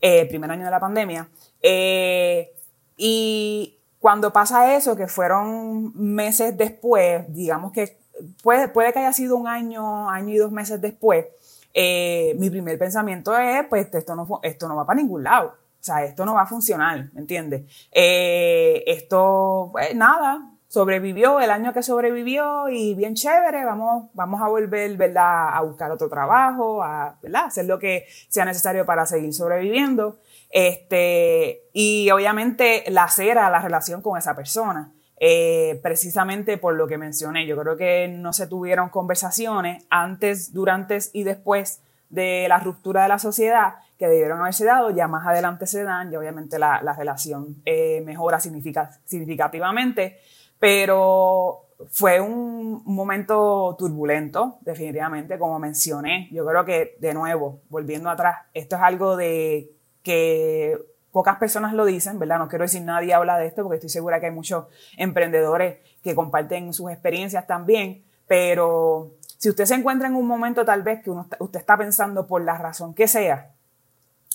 [0.00, 1.28] eh, primer año de la pandemia.
[1.62, 2.52] Eh,
[2.96, 7.96] y cuando pasa eso, que fueron meses después, digamos que
[8.42, 11.26] puede, puede que haya sido un año, año y dos meses después,
[11.72, 15.54] eh, mi primer pensamiento es, pues esto no, esto no va para ningún lado.
[15.84, 17.64] O sea, esto no va a funcionar, ¿me entiendes?
[17.92, 24.96] esto, pues nada, sobrevivió el año que sobrevivió y bien chévere, vamos, vamos a volver,
[24.96, 25.50] ¿verdad?
[25.52, 27.44] A buscar otro trabajo, a, ¿verdad?
[27.44, 30.16] Hacer lo que sea necesario para seguir sobreviviendo.
[30.48, 34.90] Este, y obviamente la cera la relación con esa persona.
[35.20, 40.98] Eh, precisamente por lo que mencioné, yo creo que no se tuvieron conversaciones antes, durante
[41.12, 45.66] y después de la ruptura de la sociedad que debieron haberse dado, ya más adelante
[45.66, 50.18] se dan, y obviamente la, la relación eh, mejora significativamente,
[50.58, 56.28] pero fue un momento turbulento, definitivamente, como mencioné.
[56.32, 59.70] Yo creo que, de nuevo, volviendo atrás, esto es algo de
[60.02, 60.78] que
[61.10, 62.38] pocas personas lo dicen, ¿verdad?
[62.38, 66.14] No quiero decir nadie habla de esto porque estoy segura que hay muchos emprendedores que
[66.14, 71.10] comparten sus experiencias también, pero si usted se encuentra en un momento tal vez que
[71.10, 73.53] usted está pensando por la razón que sea,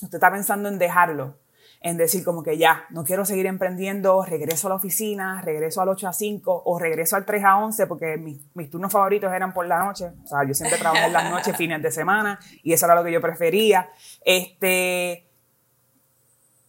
[0.06, 1.38] usted está pensando en dejarlo,
[1.80, 5.88] en decir como que ya, no quiero seguir emprendiendo, regreso a la oficina, regreso al
[5.88, 9.66] 8 a 5 o regreso al 3 a 11 porque mis, turnos favoritos eran por
[9.66, 10.12] la noche.
[10.22, 13.04] O sea, yo siempre trabajo en las noches, fines de semana y eso era lo
[13.04, 13.88] que yo prefería.
[14.24, 15.26] Este,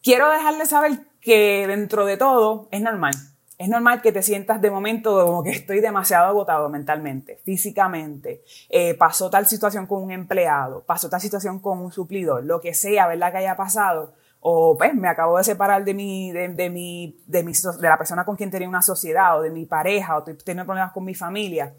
[0.01, 3.13] quiero dejarle saber que dentro de todo es normal.
[3.61, 8.43] Es normal que te sientas de momento como que estoy demasiado agotado mentalmente, físicamente.
[8.69, 12.73] Eh, pasó tal situación con un empleado, pasó tal situación con un suplidor, lo que
[12.73, 13.31] sea, ¿verdad?
[13.31, 17.43] Que haya pasado o pues me acabo de separar de mi, de, de, mi, de,
[17.43, 20.35] mi, de la persona con quien tenía una sociedad, o de mi pareja, o estoy
[20.37, 21.75] teniendo problemas con mi familia.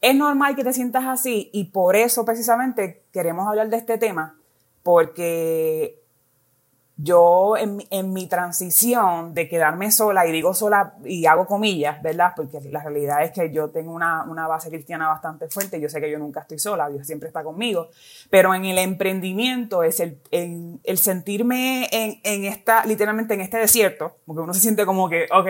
[0.00, 4.38] Es normal que te sientas así y por eso precisamente queremos hablar de este tema,
[4.82, 6.01] porque
[7.02, 12.32] yo en, en, mi transición de quedarme sola, y digo sola y hago comillas, ¿verdad?
[12.36, 16.00] Porque la realidad es que yo tengo una, una, base cristiana bastante fuerte, yo sé
[16.00, 17.88] que yo nunca estoy sola, Dios siempre está conmigo,
[18.30, 23.58] pero en el emprendimiento es el, el, el sentirme en, en, esta, literalmente en este
[23.58, 25.48] desierto, porque uno se siente como que, ok,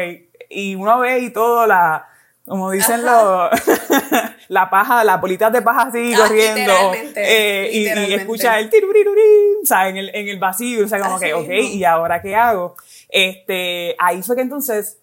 [0.48, 2.06] y uno ve y todo la,
[2.52, 3.50] como dicen los,
[4.48, 6.72] la paja, las bolitas de paja así ah, corriendo.
[7.16, 11.18] Eh, y, y, escucha el o sea, en el, en el vacío, o sea, como
[11.18, 12.76] que, ok, ¿y ahora qué hago?
[13.08, 14.98] Este, ahí fue que entonces,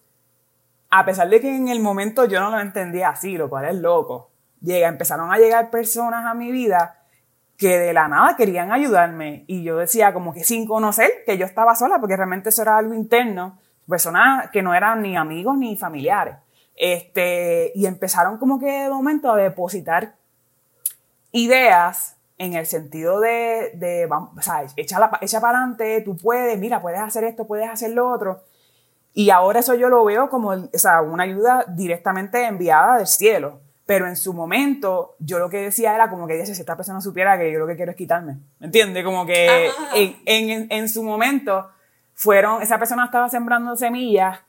[0.90, 3.74] a pesar de que en el momento yo no lo entendía así, lo cual es
[3.74, 7.00] loco, llega, empezaron a llegar personas a mi vida
[7.58, 11.46] que de la nada querían ayudarme y yo decía como que sin conocer que yo
[11.46, 13.58] estaba sola, porque realmente eso era algo interno,
[13.88, 16.36] personas que no eran ni amigos ni familiares.
[16.82, 20.14] Este, y empezaron como que de momento a depositar
[21.30, 26.58] ideas en el sentido de, de o sea, echa, la, echa para adelante, tú puedes,
[26.58, 28.44] mira, puedes hacer esto, puedes hacer lo otro.
[29.12, 33.60] Y ahora eso yo lo veo como o sea, una ayuda directamente enviada del cielo.
[33.84, 37.36] Pero en su momento, yo lo que decía era como que si esta persona supiera
[37.36, 38.38] que yo lo que quiero es quitarme.
[38.58, 39.04] ¿Me entiendes?
[39.04, 41.68] Como que en, en, en, su momento
[42.14, 44.40] fueron, esa persona estaba sembrando semillas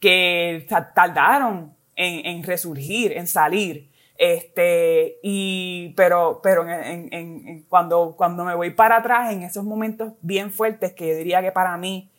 [0.00, 3.90] que tardaron en, en resurgir, en salir.
[4.16, 10.12] Este, y, pero, pero en, en, cuando, cuando me voy para atrás, en esos momentos
[10.20, 12.10] bien fuertes, que yo diría que para mí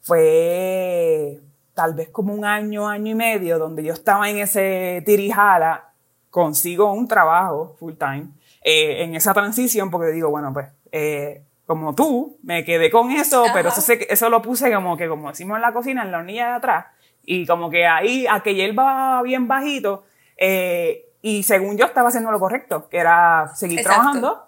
[0.00, 1.40] fue
[1.74, 5.92] tal vez como un año, año y medio, donde yo estaba en ese tirijala,
[6.30, 8.28] consigo un trabajo full time,
[8.62, 13.44] eh, en esa transición, porque digo, bueno, pues, eh, como tú, me quedé con eso,
[13.54, 16.48] pero eso, eso lo puse como que, como decimos en la cocina, en la hornilla
[16.48, 16.86] de atrás,
[17.30, 20.04] y como que ahí, aquel va bien bajito,
[20.38, 24.46] eh, y según yo estaba haciendo lo correcto, que era seguir trabajando,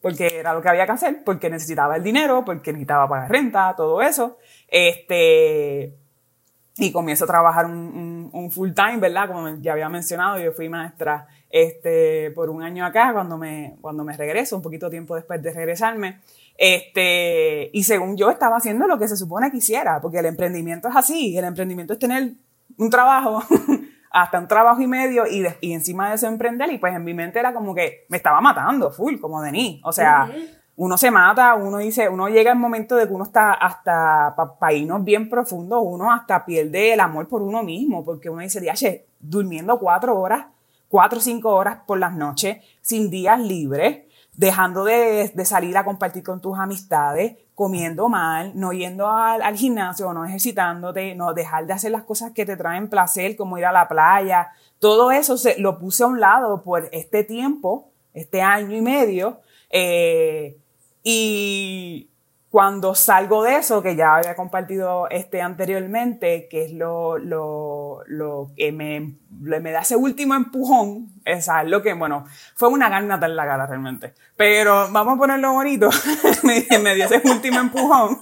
[0.00, 3.74] porque era lo que había que hacer, porque necesitaba el dinero, porque necesitaba pagar renta,
[3.76, 4.38] todo eso.
[4.68, 5.94] Este,
[6.78, 9.28] y comienzo a trabajar un, un, full time, ¿verdad?
[9.28, 14.02] Como ya había mencionado, yo fui maestra este, por un año acá, cuando me, cuando
[14.02, 16.20] me regreso, un poquito tiempo después de regresarme.
[16.56, 20.88] Este, y según yo estaba haciendo lo que se supone que hiciera, porque el emprendimiento
[20.88, 22.34] es así, el emprendimiento es tener
[22.78, 23.42] un trabajo,
[24.10, 27.14] hasta un trabajo y medio, y, y encima de eso emprender, y pues en mi
[27.14, 29.80] mente era como que me estaba matando, full, como Denis.
[29.84, 30.30] O sea,
[30.76, 34.72] uno se mata, uno dice, uno llega al momento de que uno está hasta, para
[34.72, 39.06] irnos bien profundo, uno hasta pierde el amor por uno mismo, porque uno dice, che,
[39.20, 40.46] durmiendo cuatro horas,
[40.88, 44.04] cuatro o cinco horas por las noches, sin días libres,
[44.36, 49.56] dejando de, de, salir a compartir con tus amistades, comiendo mal, no yendo al, al,
[49.56, 53.64] gimnasio, no ejercitándote, no dejar de hacer las cosas que te traen placer, como ir
[53.64, 54.50] a la playa.
[54.80, 59.40] Todo eso se, lo puse a un lado por este tiempo, este año y medio.
[59.70, 60.58] Eh,
[61.02, 62.08] y
[62.54, 68.52] cuando salgo de eso, que ya había compartido este anteriormente, que es lo, lo, lo
[68.56, 73.34] que me, me da ese último empujón, es lo que, bueno, fue una garnata en
[73.34, 74.14] la cara realmente.
[74.36, 75.90] Pero vamos a ponerlo bonito,
[76.44, 78.20] me, me, dio ese último empujón,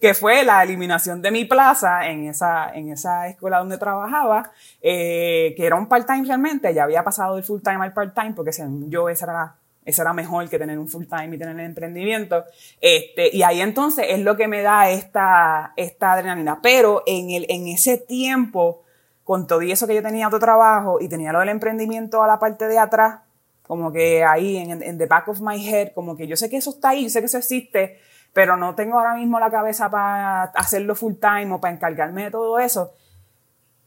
[0.00, 5.54] que fue la eliminación de mi plaza en esa, en esa escuela donde trabajaba, eh,
[5.56, 8.52] que era un part-time realmente, ya había pasado del full-time al part-time, porque
[8.86, 12.44] yo esa era eso era mejor que tener un full time y tener el emprendimiento.
[12.80, 16.60] Este, y ahí entonces es lo que me da esta, esta adrenalina.
[16.62, 18.82] Pero en, el, en ese tiempo,
[19.24, 22.38] con todo eso que yo tenía otro trabajo y tenía lo del emprendimiento a la
[22.38, 23.20] parte de atrás,
[23.62, 26.58] como que ahí en, en the back of my head, como que yo sé que
[26.58, 27.98] eso está ahí, sé que eso existe,
[28.32, 32.30] pero no tengo ahora mismo la cabeza para hacerlo full time o para encargarme de
[32.30, 32.92] todo eso.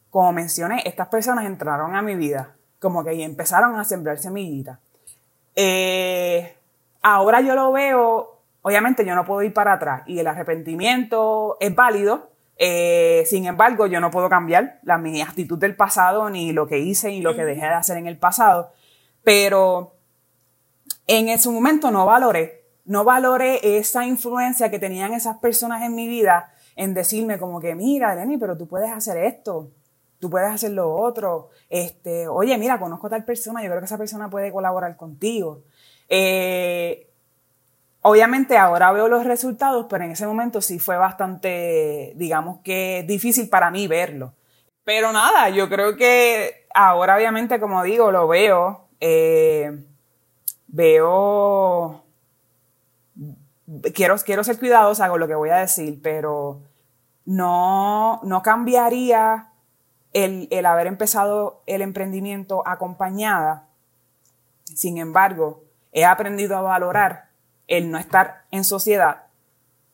[0.09, 4.79] Como mencioné, estas personas entraron a mi vida, como que ahí empezaron a sembrar semillitas
[5.55, 6.55] eh,
[7.01, 8.35] ahora yo lo veo
[8.67, 13.85] obviamente yo no puedo ir para atrás y el arrepentimiento es válido, eh, sin embargo
[13.85, 17.35] yo no puedo cambiar la, mi actitud del pasado, ni lo que hice, ni lo
[17.35, 18.71] que dejé de hacer en el pasado,
[19.23, 19.93] pero
[21.05, 26.07] en ese momento no valoré, no valoré esa influencia que tenían esas personas en mi
[26.07, 29.69] vida en decirme como que, mira, Eleni, pero tú puedes hacer esto,
[30.25, 33.85] tú puedes hacer lo otro, este, oye, mira, conozco a tal persona, yo creo que
[33.85, 35.61] esa persona puede colaborar contigo.
[36.09, 37.11] Eh,
[38.01, 43.49] obviamente ahora veo los resultados, pero en ese momento sí fue bastante, digamos que difícil
[43.49, 44.33] para mí verlo.
[44.83, 49.77] Pero nada, yo creo que ahora obviamente, como digo, lo veo, eh,
[50.65, 52.03] veo,
[53.93, 56.61] quiero, quiero ser cuidadosa con lo que voy a decir, pero
[57.25, 59.51] no, no cambiaría
[60.15, 63.67] el, el haber empezado el emprendimiento acompañada.
[64.63, 67.27] Sin embargo, he aprendido a valorar
[67.67, 69.23] el no estar en sociedad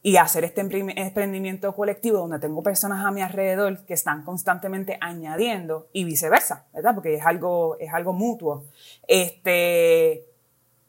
[0.03, 5.89] y hacer este emprendimiento colectivo donde tengo personas a mi alrededor que están constantemente añadiendo
[5.91, 6.93] y viceversa, ¿verdad?
[6.93, 8.65] Porque es algo, es algo mutuo.
[9.07, 10.25] Este,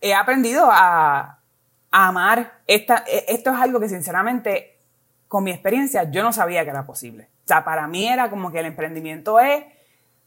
[0.00, 1.38] he aprendido a,
[1.90, 4.78] amar esta, e, esto es algo que sinceramente
[5.28, 7.31] con mi experiencia yo no sabía que era posible.
[7.44, 9.64] O sea, para mí era como que el emprendimiento es,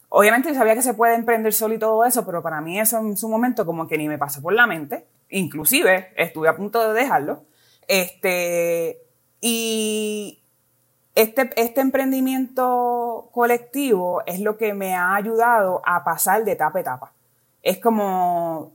[0.09, 2.99] obviamente yo sabía que se puede emprender solo y todo eso, pero para mí eso
[2.99, 5.05] en su momento como que ni me pasó por la mente.
[5.29, 7.43] Inclusive estuve a punto de dejarlo.
[7.87, 9.01] Este,
[9.41, 10.41] y
[11.15, 16.81] este, este emprendimiento colectivo es lo que me ha ayudado a pasar de etapa a
[16.81, 17.13] etapa.
[17.63, 18.74] Es como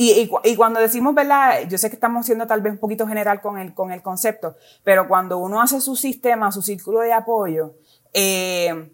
[0.00, 1.62] y, cuando decimos, ¿verdad?
[1.68, 4.54] Yo sé que estamos siendo tal vez un poquito general con el, con el concepto,
[4.84, 7.74] pero cuando uno hace su sistema, su círculo de apoyo,
[8.12, 8.92] eh,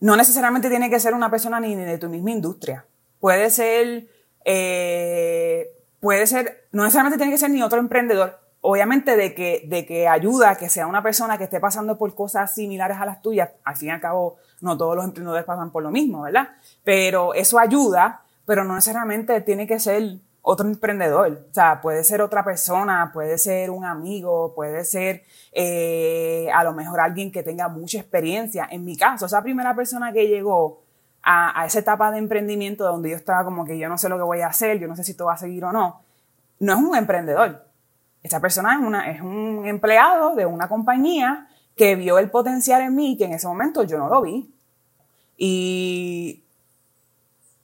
[0.00, 2.84] no necesariamente tiene que ser una persona ni de tu misma industria.
[3.18, 4.08] Puede ser,
[4.44, 8.38] eh, puede ser, no necesariamente tiene que ser ni otro emprendedor.
[8.60, 12.54] Obviamente de que, de que ayuda que sea una persona que esté pasando por cosas
[12.54, 13.48] similares a las tuyas.
[13.64, 16.50] Al fin y al cabo, no todos los emprendedores pasan por lo mismo, ¿verdad?
[16.84, 21.46] Pero eso ayuda pero no necesariamente tiene que ser otro emprendedor.
[21.52, 25.22] O sea, puede ser otra persona, puede ser un amigo, puede ser
[25.52, 28.66] eh, a lo mejor alguien que tenga mucha experiencia.
[28.68, 30.82] En mi caso, esa primera persona que llegó
[31.22, 34.24] a, esa etapa de emprendimiento donde yo estaba como que yo no sé lo que
[34.24, 36.02] voy a hacer, yo no sé si esto va a seguir o no,
[36.58, 37.68] no es un emprendedor.
[38.20, 41.46] Esta persona es, una, es un empleado de una compañía
[41.76, 44.52] que vio el potencial en mí que en ese momento yo no lo vi.
[45.36, 46.42] Y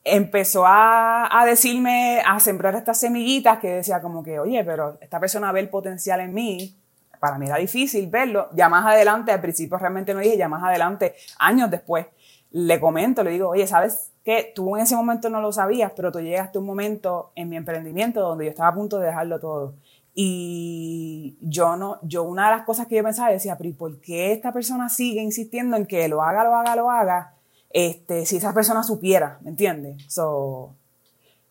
[0.07, 5.51] empezó a, decirme, a sembrar estas semillitas que decía como que, oye, pero esta persona
[5.53, 6.77] ve el potencial en mí.
[7.19, 8.49] Para mí era difícil verlo.
[8.53, 12.07] Ya más adelante, al principio realmente no dije, ya más adelante, años después,
[12.53, 14.53] le comento, le digo, oye, ¿sabes qué?
[14.55, 17.57] Tú en ese momento no lo sabías, pero tú llegaste a un momento en mi
[17.57, 19.75] emprendimiento donde yo estaba a punto de dejarlo todo.
[20.15, 24.01] Y yo no, yo una de las cosas que yo pensaba decía, pero ¿y por
[24.01, 27.36] qué esta persona sigue insistiendo en que lo haga, lo haga, lo haga?
[27.79, 30.03] Este, si esa persona supiera, ¿me entiendes?
[30.09, 30.74] So,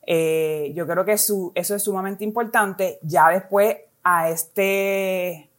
[0.08, 2.98] eh, yo creo que eso es sumamente importante.
[3.04, 5.52] Ya después a este,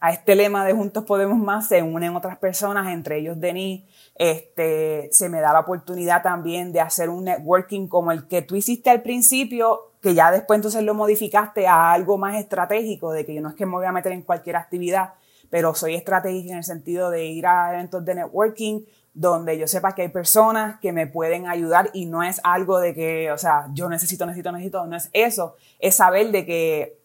[0.00, 3.84] a este lema de Juntos Podemos Más se unen otras personas, entre ellos Denis.
[4.16, 8.56] Este, se me da la oportunidad también de hacer un networking como el que tú
[8.56, 13.34] hiciste al principio, que ya después entonces lo modificaste a algo más estratégico, de que
[13.34, 15.14] yo no es que me voy a meter en cualquier actividad,
[15.50, 18.80] pero soy estratégica en el sentido de ir a eventos de networking,
[19.14, 22.94] donde yo sepa que hay personas que me pueden ayudar y no es algo de
[22.94, 26.98] que, o sea, yo necesito, necesito, necesito, no es eso, es saber de que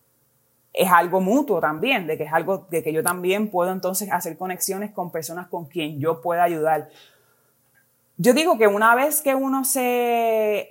[0.74, 4.38] es algo mutuo también, de que es algo de que yo también puedo entonces hacer
[4.38, 6.90] conexiones con personas con quien yo pueda ayudar.
[8.18, 10.70] Yo digo que una vez que uno se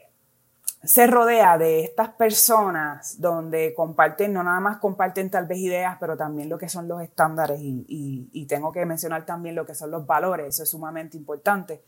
[0.85, 6.17] se rodea de estas personas donde comparten, no nada más comparten tal vez ideas, pero
[6.17, 7.85] también lo que son los estándares y,
[8.33, 11.83] y, tengo que mencionar también lo que son los valores, eso es sumamente importante.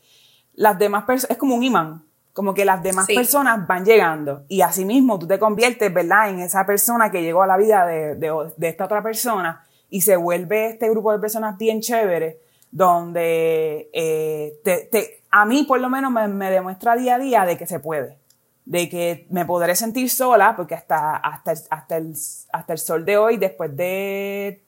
[0.53, 4.61] Las demás personas, es como un imán, como que las demás personas van llegando y
[4.61, 8.31] asimismo tú te conviertes, ¿verdad?, en esa persona que llegó a la vida de, de,
[8.55, 12.39] de esta otra persona y se vuelve este grupo de personas bien chévere
[12.71, 17.45] donde eh, te, te, a mí por lo menos me, me demuestra día a día
[17.45, 18.24] de que se puede
[18.65, 22.15] de que me podré sentir sola, porque hasta, hasta, hasta, el,
[22.51, 24.63] hasta el sol de hoy, después de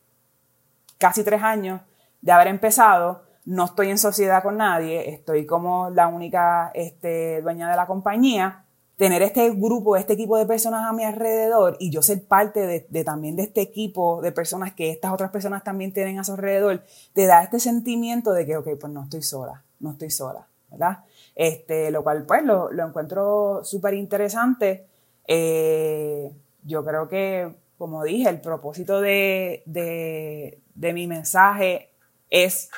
[0.98, 1.82] casi tres años
[2.22, 7.70] de haber empezado, no estoy en sociedad con nadie, estoy como la única este, dueña
[7.70, 8.66] de la compañía.
[8.98, 13.04] Tener este grupo, este equipo de personas a mi alrededor y yo ser parte de,
[13.04, 16.84] también de este equipo de personas que estas otras personas también tienen a su alrededor,
[17.14, 21.04] te da este sentimiento de que, ok, pues no estoy sola, no estoy sola, ¿verdad?
[21.40, 24.88] Este, lo cual pues lo, lo encuentro súper interesante.
[25.28, 26.32] Eh,
[26.64, 29.62] yo creo que, como dije, el propósito de,
[30.76, 31.92] mi mensaje
[32.32, 32.72] es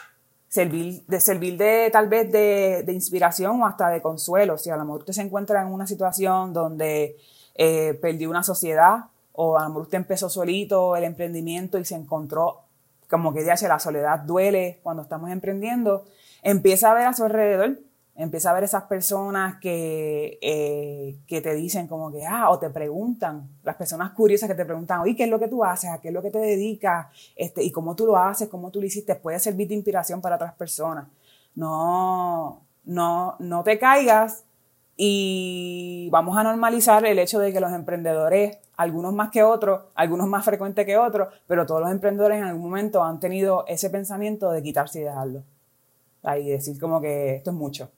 [0.49, 4.57] servir de, servir de tal vez de, inspiración o hasta de consuelo.
[4.57, 7.15] Si a lo mejor usted se encuentra en una situación donde
[7.55, 11.95] eh, perdió una sociedad o a lo mejor usted empezó solito el emprendimiento y se
[11.95, 12.63] encontró
[13.09, 16.03] como que ya la soledad duele cuando estamos emprendiendo,
[16.43, 17.79] empieza a ver a su alrededor
[18.19, 22.69] empieza a ver esas personas que, eh, que te dicen como que, ah, o te
[22.69, 25.89] preguntan, las personas curiosas que te preguntan, oye, ¿qué es lo que tú haces?
[25.89, 27.07] ¿A qué es lo que te dedicas?
[27.37, 28.49] Este, ¿Y cómo tú lo haces?
[28.49, 29.15] ¿Cómo tú lo hiciste?
[29.15, 31.07] Puede servir de inspiración para otras personas.
[31.55, 34.43] No, no, no te caigas
[34.97, 40.27] y vamos a normalizar el hecho de que los emprendedores, algunos más que otros, algunos
[40.27, 44.51] más frecuentes que otros, pero todos los emprendedores en algún momento han tenido ese pensamiento
[44.51, 45.43] de quitarse y dejarlo.
[46.21, 47.89] Ahí decir como que esto es mucho.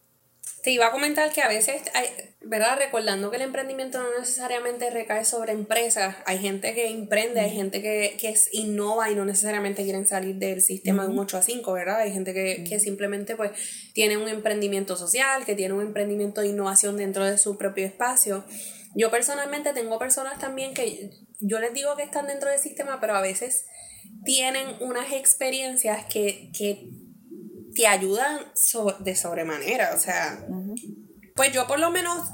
[0.64, 2.08] Te iba a comentar que a veces, hay,
[2.42, 2.78] ¿verdad?
[2.78, 7.82] Recordando que el emprendimiento no necesariamente recae sobre empresas, hay gente que emprende, hay gente
[7.82, 11.74] que, que innova y no necesariamente quieren salir del sistema de un 8 a 5,
[11.74, 12.00] ¿verdad?
[12.00, 13.52] Hay gente que, que simplemente pues
[13.94, 18.44] tiene un emprendimiento social, que tiene un emprendimiento de innovación dentro de su propio espacio.
[18.96, 21.10] Yo personalmente tengo personas también que
[21.40, 23.66] yo les digo que están dentro del sistema, pero a veces
[24.24, 26.88] tienen unas experiencias que, que
[27.76, 28.40] te ayudan
[29.00, 29.94] de sobremanera.
[29.96, 30.46] O sea,
[31.36, 32.30] pues yo por lo menos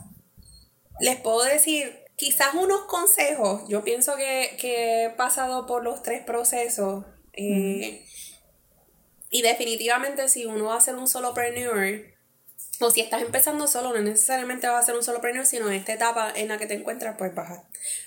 [0.99, 3.63] les puedo decir quizás unos consejos.
[3.67, 7.05] Yo pienso que, he pasado por los tres procesos.
[7.33, 8.05] Eh,
[9.29, 12.16] y definitivamente si uno va a ser un solopreneur,
[12.79, 15.93] o si estás empezando solo, no necesariamente vas a ser un solopreneur, sino en esta
[15.93, 17.63] etapa en la que te encuentras, pues vas a,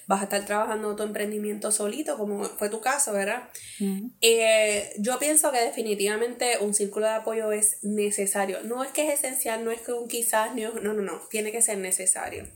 [0.06, 3.48] vas a estar trabajando tu emprendimiento solito, como fue tu caso, ¿verdad?
[4.20, 8.62] Eh, yo pienso que definitivamente un círculo de apoyo es necesario.
[8.62, 11.62] No es que es esencial, no es que un quizás, no, no, no, tiene que
[11.62, 12.46] ser necesario.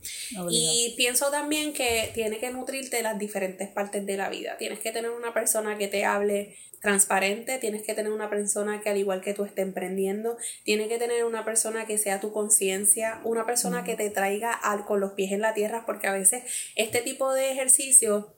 [0.49, 4.57] Y pienso también que tiene que nutrirte las diferentes partes de la vida.
[4.57, 6.55] Tienes que tener una persona que te hable
[6.85, 10.97] transparente, tienes que tener una persona que al igual que tú esté emprendiendo, tienes que
[10.97, 15.11] tener una persona que sea tu conciencia, una persona que te traiga al, con los
[15.11, 16.43] pies en la tierra, porque a veces
[16.75, 18.33] este tipo de ejercicio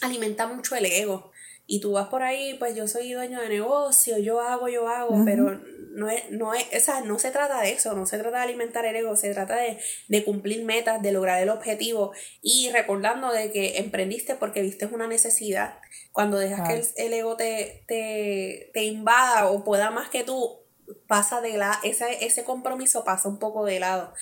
[0.00, 1.30] alimenta mucho el ego.
[1.68, 5.24] Y tú vas por ahí, pues yo soy dueño de negocio, yo hago, yo hago,
[5.24, 5.60] pero
[5.96, 8.84] no es, no es, o no se trata de eso, no se trata de alimentar
[8.84, 12.12] el ego, se trata de, de cumplir metas, de lograr el objetivo.
[12.40, 15.78] Y recordando de que emprendiste porque viste una necesidad
[16.12, 20.60] cuando dejas que el, ego te, te, invada o pueda más que tú,
[21.08, 24.12] pasa de la, ese, ese compromiso pasa un poco de lado.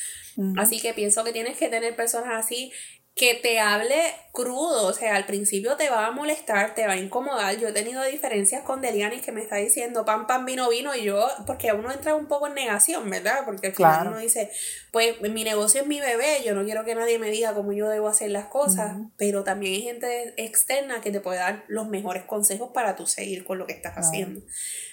[0.56, 2.72] Así que pienso que tienes que tener personas así
[3.14, 6.96] que te hable crudo, o sea, al principio te va a molestar, te va a
[6.96, 7.56] incomodar.
[7.56, 11.04] Yo he tenido diferencias con Delianis que me está diciendo pam, pam, vino, vino, y
[11.04, 13.44] yo, porque uno entra un poco en negación, ¿verdad?
[13.44, 14.50] Porque al final uno dice,
[14.90, 17.88] pues mi negocio es mi bebé, yo no quiero que nadie me diga cómo yo
[17.88, 22.24] debo hacer las cosas, pero también hay gente externa que te puede dar los mejores
[22.24, 24.42] consejos para tú seguir con lo que estás haciendo.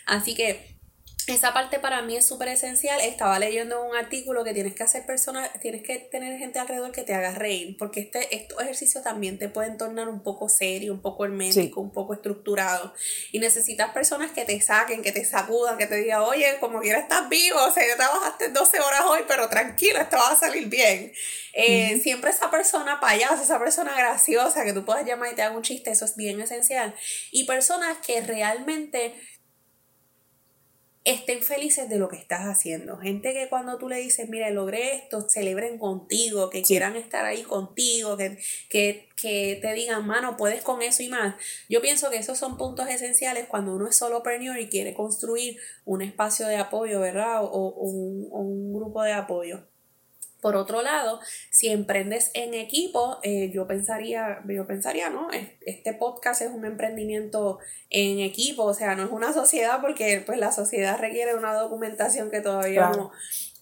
[0.05, 0.80] Así que
[1.28, 2.99] esa parte para mí es súper esencial.
[3.01, 7.03] Estaba leyendo un artículo que tienes que hacer personas, tienes que tener gente alrededor que
[7.03, 11.01] te haga reír, porque este, estos ejercicios también te pueden tornar un poco serio, un
[11.01, 12.93] poco hermético, un poco estructurado.
[13.32, 16.99] Y necesitas personas que te saquen, que te sacudan, que te digan, oye, como quiera
[16.99, 20.67] estás vivo, o sea, ya trabajaste 12 horas hoy, pero tranquilo, esto va a salir
[20.67, 21.11] bien.
[21.53, 25.55] Eh, siempre esa persona payasa, esa persona graciosa que tú puedas llamar y te haga
[25.55, 26.95] un chiste, eso es bien esencial.
[27.32, 29.13] Y personas que realmente
[31.03, 32.97] estén felices de lo que estás haciendo.
[32.97, 37.41] Gente que cuando tú le dices, mira, logré esto, celebren contigo, que quieran estar ahí
[37.43, 38.37] contigo, que,
[38.69, 41.35] que, que, te digan, mano, puedes con eso y más.
[41.69, 46.01] Yo pienso que esos son puntos esenciales cuando uno es solopreneur y quiere construir un
[46.01, 47.43] espacio de apoyo, ¿verdad?
[47.43, 49.70] O, un, o un grupo de apoyo.
[50.41, 51.19] Por otro lado,
[51.51, 55.29] si emprendes en equipo, eh, yo pensaría, yo pensaría, ¿no?
[55.61, 60.39] Este podcast es un emprendimiento en equipo, o sea, no es una sociedad porque pues
[60.39, 63.11] la sociedad requiere una documentación que todavía no,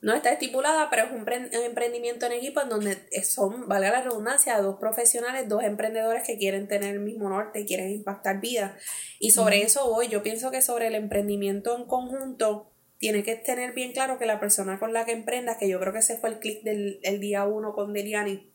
[0.01, 1.27] no está estipulada, pero es un,
[1.63, 6.67] emprendimiento en equipo en donde son, valga la redundancia, dos profesionales, dos emprendedores que quieren
[6.67, 8.73] tener el mismo norte quieren impactar vidas.
[9.19, 13.74] Y sobre eso voy, yo pienso que sobre el emprendimiento en conjunto, tiene que tener
[13.74, 16.30] bien claro que la persona con la que emprendas, que yo creo que ese fue
[16.30, 18.52] el clic del el día uno con Deliani,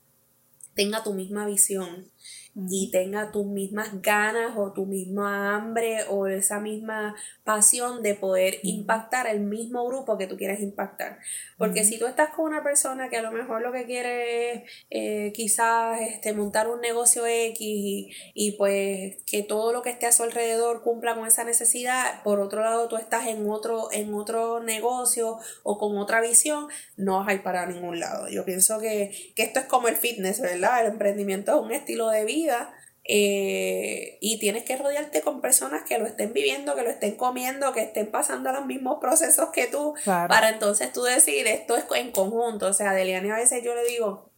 [0.75, 2.11] tenga tu misma visión
[2.57, 8.61] y tenga tus mismas ganas o tu misma hambre o esa misma pasión de poder
[8.63, 11.19] impactar el mismo grupo que tú quieres impactar.
[11.59, 14.63] Porque si tú estás con una persona que a lo mejor lo que quiere es
[14.91, 20.07] eh, quizás este, montar un negocio X y, y, pues que todo lo que esté
[20.07, 24.15] a su alrededor cumpla con esa necesidad, por otro lado tú estás en otro, en
[24.15, 28.29] otro negocio o con otra visión, no vas a ir para ningún lado.
[28.29, 30.83] Yo pienso que, que esto es como el fitness, ¿verdad?
[30.83, 32.75] El emprendimiento es un estilo de vida vida.
[33.07, 37.73] Eh, y tienes que rodearte con personas que lo estén viviendo, que lo estén comiendo,
[37.75, 42.13] que estén pasando los mismos procesos que tú, para entonces tú decir esto es en
[42.13, 42.67] conjunto.
[42.67, 44.31] O sea, Deliani a veces yo le digo,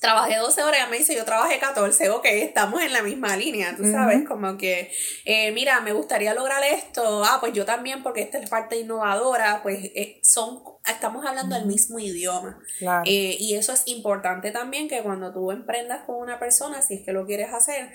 [0.00, 3.74] trabajé 12 horas, y me dice, yo trabajé 14, ok, estamos en la misma línea,
[3.76, 4.92] tú sabes, como que,
[5.24, 9.62] eh, mira, me gustaría lograr esto, ah, pues yo también, porque esta es parte innovadora,
[9.62, 12.58] pues eh, son, estamos hablando el mismo idioma.
[13.04, 17.04] Eh, y eso es importante también, que cuando tú emprendas con una persona, si es
[17.04, 17.90] que lo quieres hacer,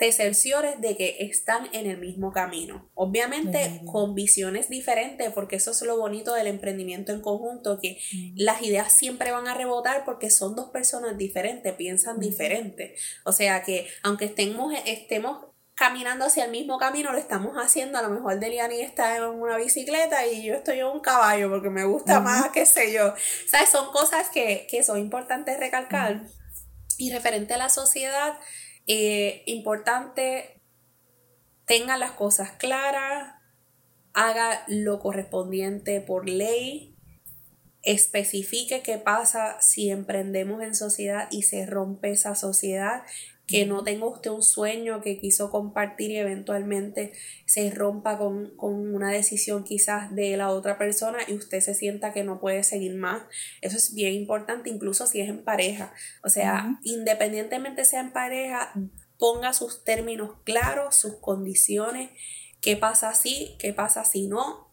[0.00, 2.90] te cerciores de que están en el mismo camino.
[2.94, 8.00] Obviamente con visiones diferentes, porque eso es lo bonito del emprendimiento en conjunto, que
[8.34, 12.94] las ideas siempre van a rebotar porque son dos personas diferentes, piensan diferente.
[13.26, 15.44] O sea que aunque estemos, estemos
[15.74, 17.98] caminando hacia el mismo camino, lo estamos haciendo.
[17.98, 21.68] A lo mejor Deliani está en una bicicleta y yo estoy en un caballo porque
[21.68, 23.12] me gusta más, qué sé yo.
[23.50, 23.68] ¿Sabes?
[23.68, 26.22] Son cosas que, que son importantes recalcar.
[26.96, 28.38] Y referente a la sociedad,
[28.92, 30.60] eh, importante,
[31.64, 33.36] tenga las cosas claras,
[34.14, 36.96] haga lo correspondiente por ley,
[37.82, 43.04] especifique qué pasa si emprendemos en sociedad y se rompe esa sociedad,
[43.50, 47.12] que no tenga usted un sueño que quiso compartir y eventualmente
[47.46, 52.22] se rompa con, una decisión quizás de la otra persona y usted se sienta que
[52.22, 53.22] no puede seguir más.
[53.60, 55.92] Eso es bien importante, incluso si es en pareja.
[56.22, 58.72] O sea, independientemente sea en pareja,
[59.18, 62.10] ponga sus términos claros, sus condiciones,
[62.60, 64.70] qué pasa si, qué pasa si no,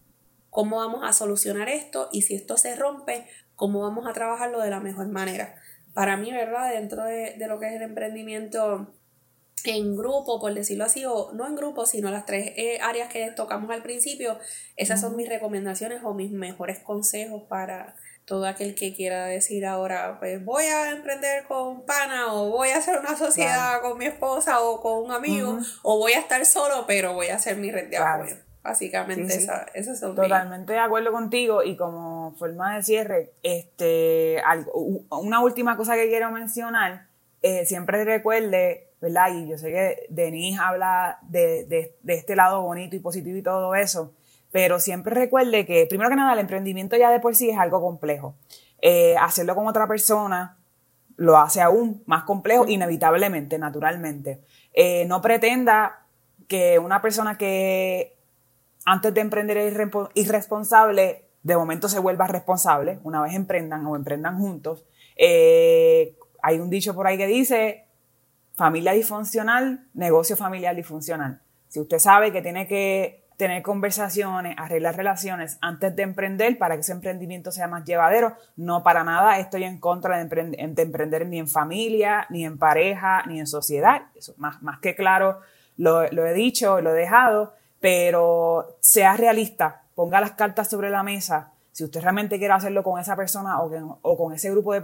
[0.51, 3.25] cómo vamos a solucionar esto y si esto se rompe,
[3.55, 5.55] cómo vamos a trabajarlo de la mejor manera
[5.97, 6.73] para mí, ¿verdad?
[6.73, 8.93] Dentro de, lo que es el emprendimiento
[9.63, 13.31] en grupo, por decirlo así, o no en grupo, sino las tres eh, áreas que
[13.31, 14.37] tocamos al principio,
[14.75, 17.95] esas son mis recomendaciones o mis mejores consejos para
[18.25, 22.77] todo aquel que quiera decir ahora, pues voy a emprender con pana o voy a
[22.77, 26.85] hacer una sociedad con mi esposa o con un amigo o voy a estar solo,
[26.85, 28.35] pero voy a hacer mi red de apoyo.
[28.63, 34.41] Básicamente, Esa, es Totalmente de acuerdo contigo y como forma de cierre, este,
[35.09, 37.07] una última cosa que quiero mencionar,
[37.41, 39.33] eh, siempre recuerde, ¿verdad?
[39.33, 43.73] Y yo sé que Denise habla de, de, este lado bonito y positivo y todo
[43.73, 44.13] eso,
[44.51, 47.79] pero siempre recuerde que, primero que nada, el emprendimiento ya de por sí es algo
[47.79, 48.35] complejo.
[48.81, 50.57] Eh, hacerlo con otra persona
[51.15, 54.41] lo hace aún más complejo, inevitablemente, naturalmente.
[54.73, 56.05] Eh, no pretenda
[56.47, 58.16] que una persona que
[58.88, 59.77] antes de emprender es
[60.13, 64.85] irresponsable, de momento se vuelva responsable, una vez emprendan o emprendan juntos.
[65.17, 67.85] Eh, hay un dicho por ahí que dice,
[68.55, 71.41] familia disfuncional, negocio familiar disfuncional.
[71.67, 76.81] Si usted sabe que tiene que tener conversaciones, arreglar relaciones antes de emprender para que
[76.81, 81.49] ese emprendimiento sea más llevadero, no para nada estoy en contra de, emprender ni en
[81.49, 84.03] familia, ni en pareja, ni en sociedad.
[84.15, 85.41] Eso más, más que claro
[85.75, 91.03] lo, lo he dicho, lo he dejado pero sea realista, ponga las cartas sobre la
[91.03, 91.53] mesa.
[91.71, 94.82] Si usted realmente quiere hacerlo con esa persona o, con ese grupo de,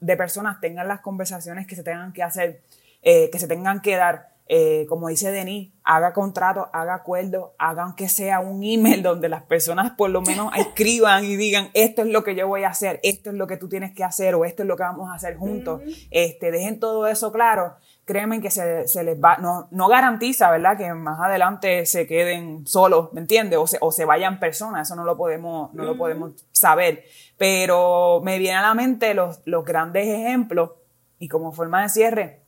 [0.00, 2.62] de personas, tengan las conversaciones que se tengan que hacer,
[3.02, 4.36] eh, que se tengan que dar.
[4.48, 9.42] Eh, como dice Denis, haga contrato, haga acuerdo, haga aunque sea un email donde las
[9.42, 13.00] personas por lo menos escriban y digan esto es lo que yo voy a hacer,
[13.02, 15.14] esto es lo que tú tienes que hacer o esto es lo que vamos a
[15.14, 15.82] hacer juntos.
[16.12, 17.74] Este, dejen todo eso claro
[18.06, 20.78] créeme que se, se, les va, no, no garantiza, ¿verdad?
[20.78, 23.58] Que más adelante se queden solos, ¿me entiendes?
[23.58, 27.04] O se, o se vayan personas, eso no lo podemos, no lo podemos saber.
[27.36, 30.70] Pero me vienen a la mente los, los grandes ejemplos
[31.18, 32.40] y como forma de cierre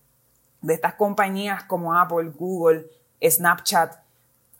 [0.62, 2.86] de estas compañías como Apple, Google,
[3.22, 3.96] Snapchat.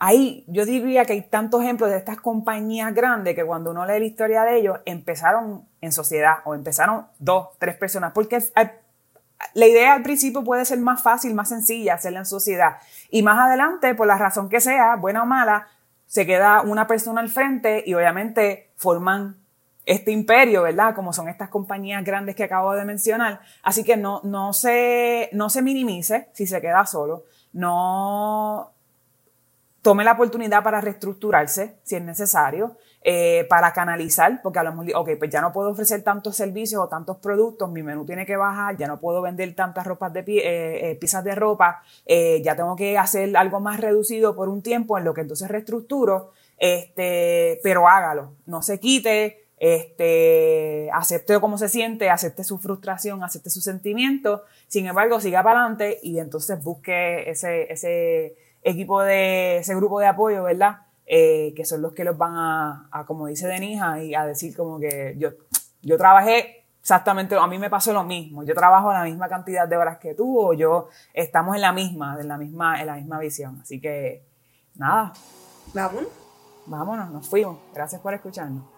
[0.01, 4.01] Ahí yo diría que hay tantos ejemplos de estas compañías grandes que cuando uno lee
[4.01, 8.71] la historia de ellos empezaron en sociedad o empezaron dos, tres personas, porque hay
[9.55, 12.79] la idea al principio puede ser más fácil, más sencilla hacerla en sociedad.
[13.11, 15.69] Y más adelante, por la razón que sea, buena o mala,
[16.07, 19.37] se queda una persona al frente y obviamente forman
[19.85, 20.95] este imperio, ¿verdad?
[20.95, 23.41] Como son estas compañías grandes que acabo de mencionar.
[23.63, 27.25] Así que no, no, se, no se minimice si se queda solo.
[27.53, 28.73] No
[29.81, 32.77] tome la oportunidad para reestructurarse si es necesario.
[33.11, 36.83] Eh, para canalizar, porque a lo mejor, ok, pues ya no puedo ofrecer tantos servicios
[36.83, 40.23] o tantos productos, mi menú tiene que bajar, ya no puedo vender tantas ropas de
[40.23, 44.61] pie, eh, eh, piezas de ropa, ya tengo que hacer algo más reducido por un
[44.61, 51.57] tiempo en lo que entonces reestructuro, este, pero hágalo, no se quite, este, acepte cómo
[51.57, 56.63] se siente, acepte su frustración, acepte su sentimiento, sin embargo, siga para adelante y entonces
[56.63, 60.88] busque ese, ese equipo de, ese grupo de apoyo, ¿verdad?
[61.11, 64.79] Eh, que son los que los van a, como dice Denija, y a decir como
[64.79, 65.31] que yo,
[65.81, 68.45] yo trabajé exactamente, a mí me pasó lo mismo.
[68.45, 72.19] Yo trabajo la misma cantidad de horas que tú o yo estamos en la misma,
[72.21, 73.59] en la misma, en la misma visión.
[73.63, 74.23] Así que,
[74.75, 75.15] nada.
[75.73, 76.11] Vámonos.
[76.67, 77.59] Vámonos, nos fuimos.
[77.73, 78.78] Gracias por escucharnos.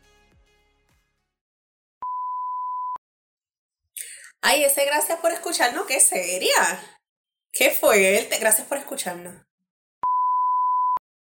[4.41, 6.79] Ay, ese gracias por escucharnos, qué seria.
[7.51, 8.37] Qué fuerte.
[8.39, 9.35] Gracias por escucharnos.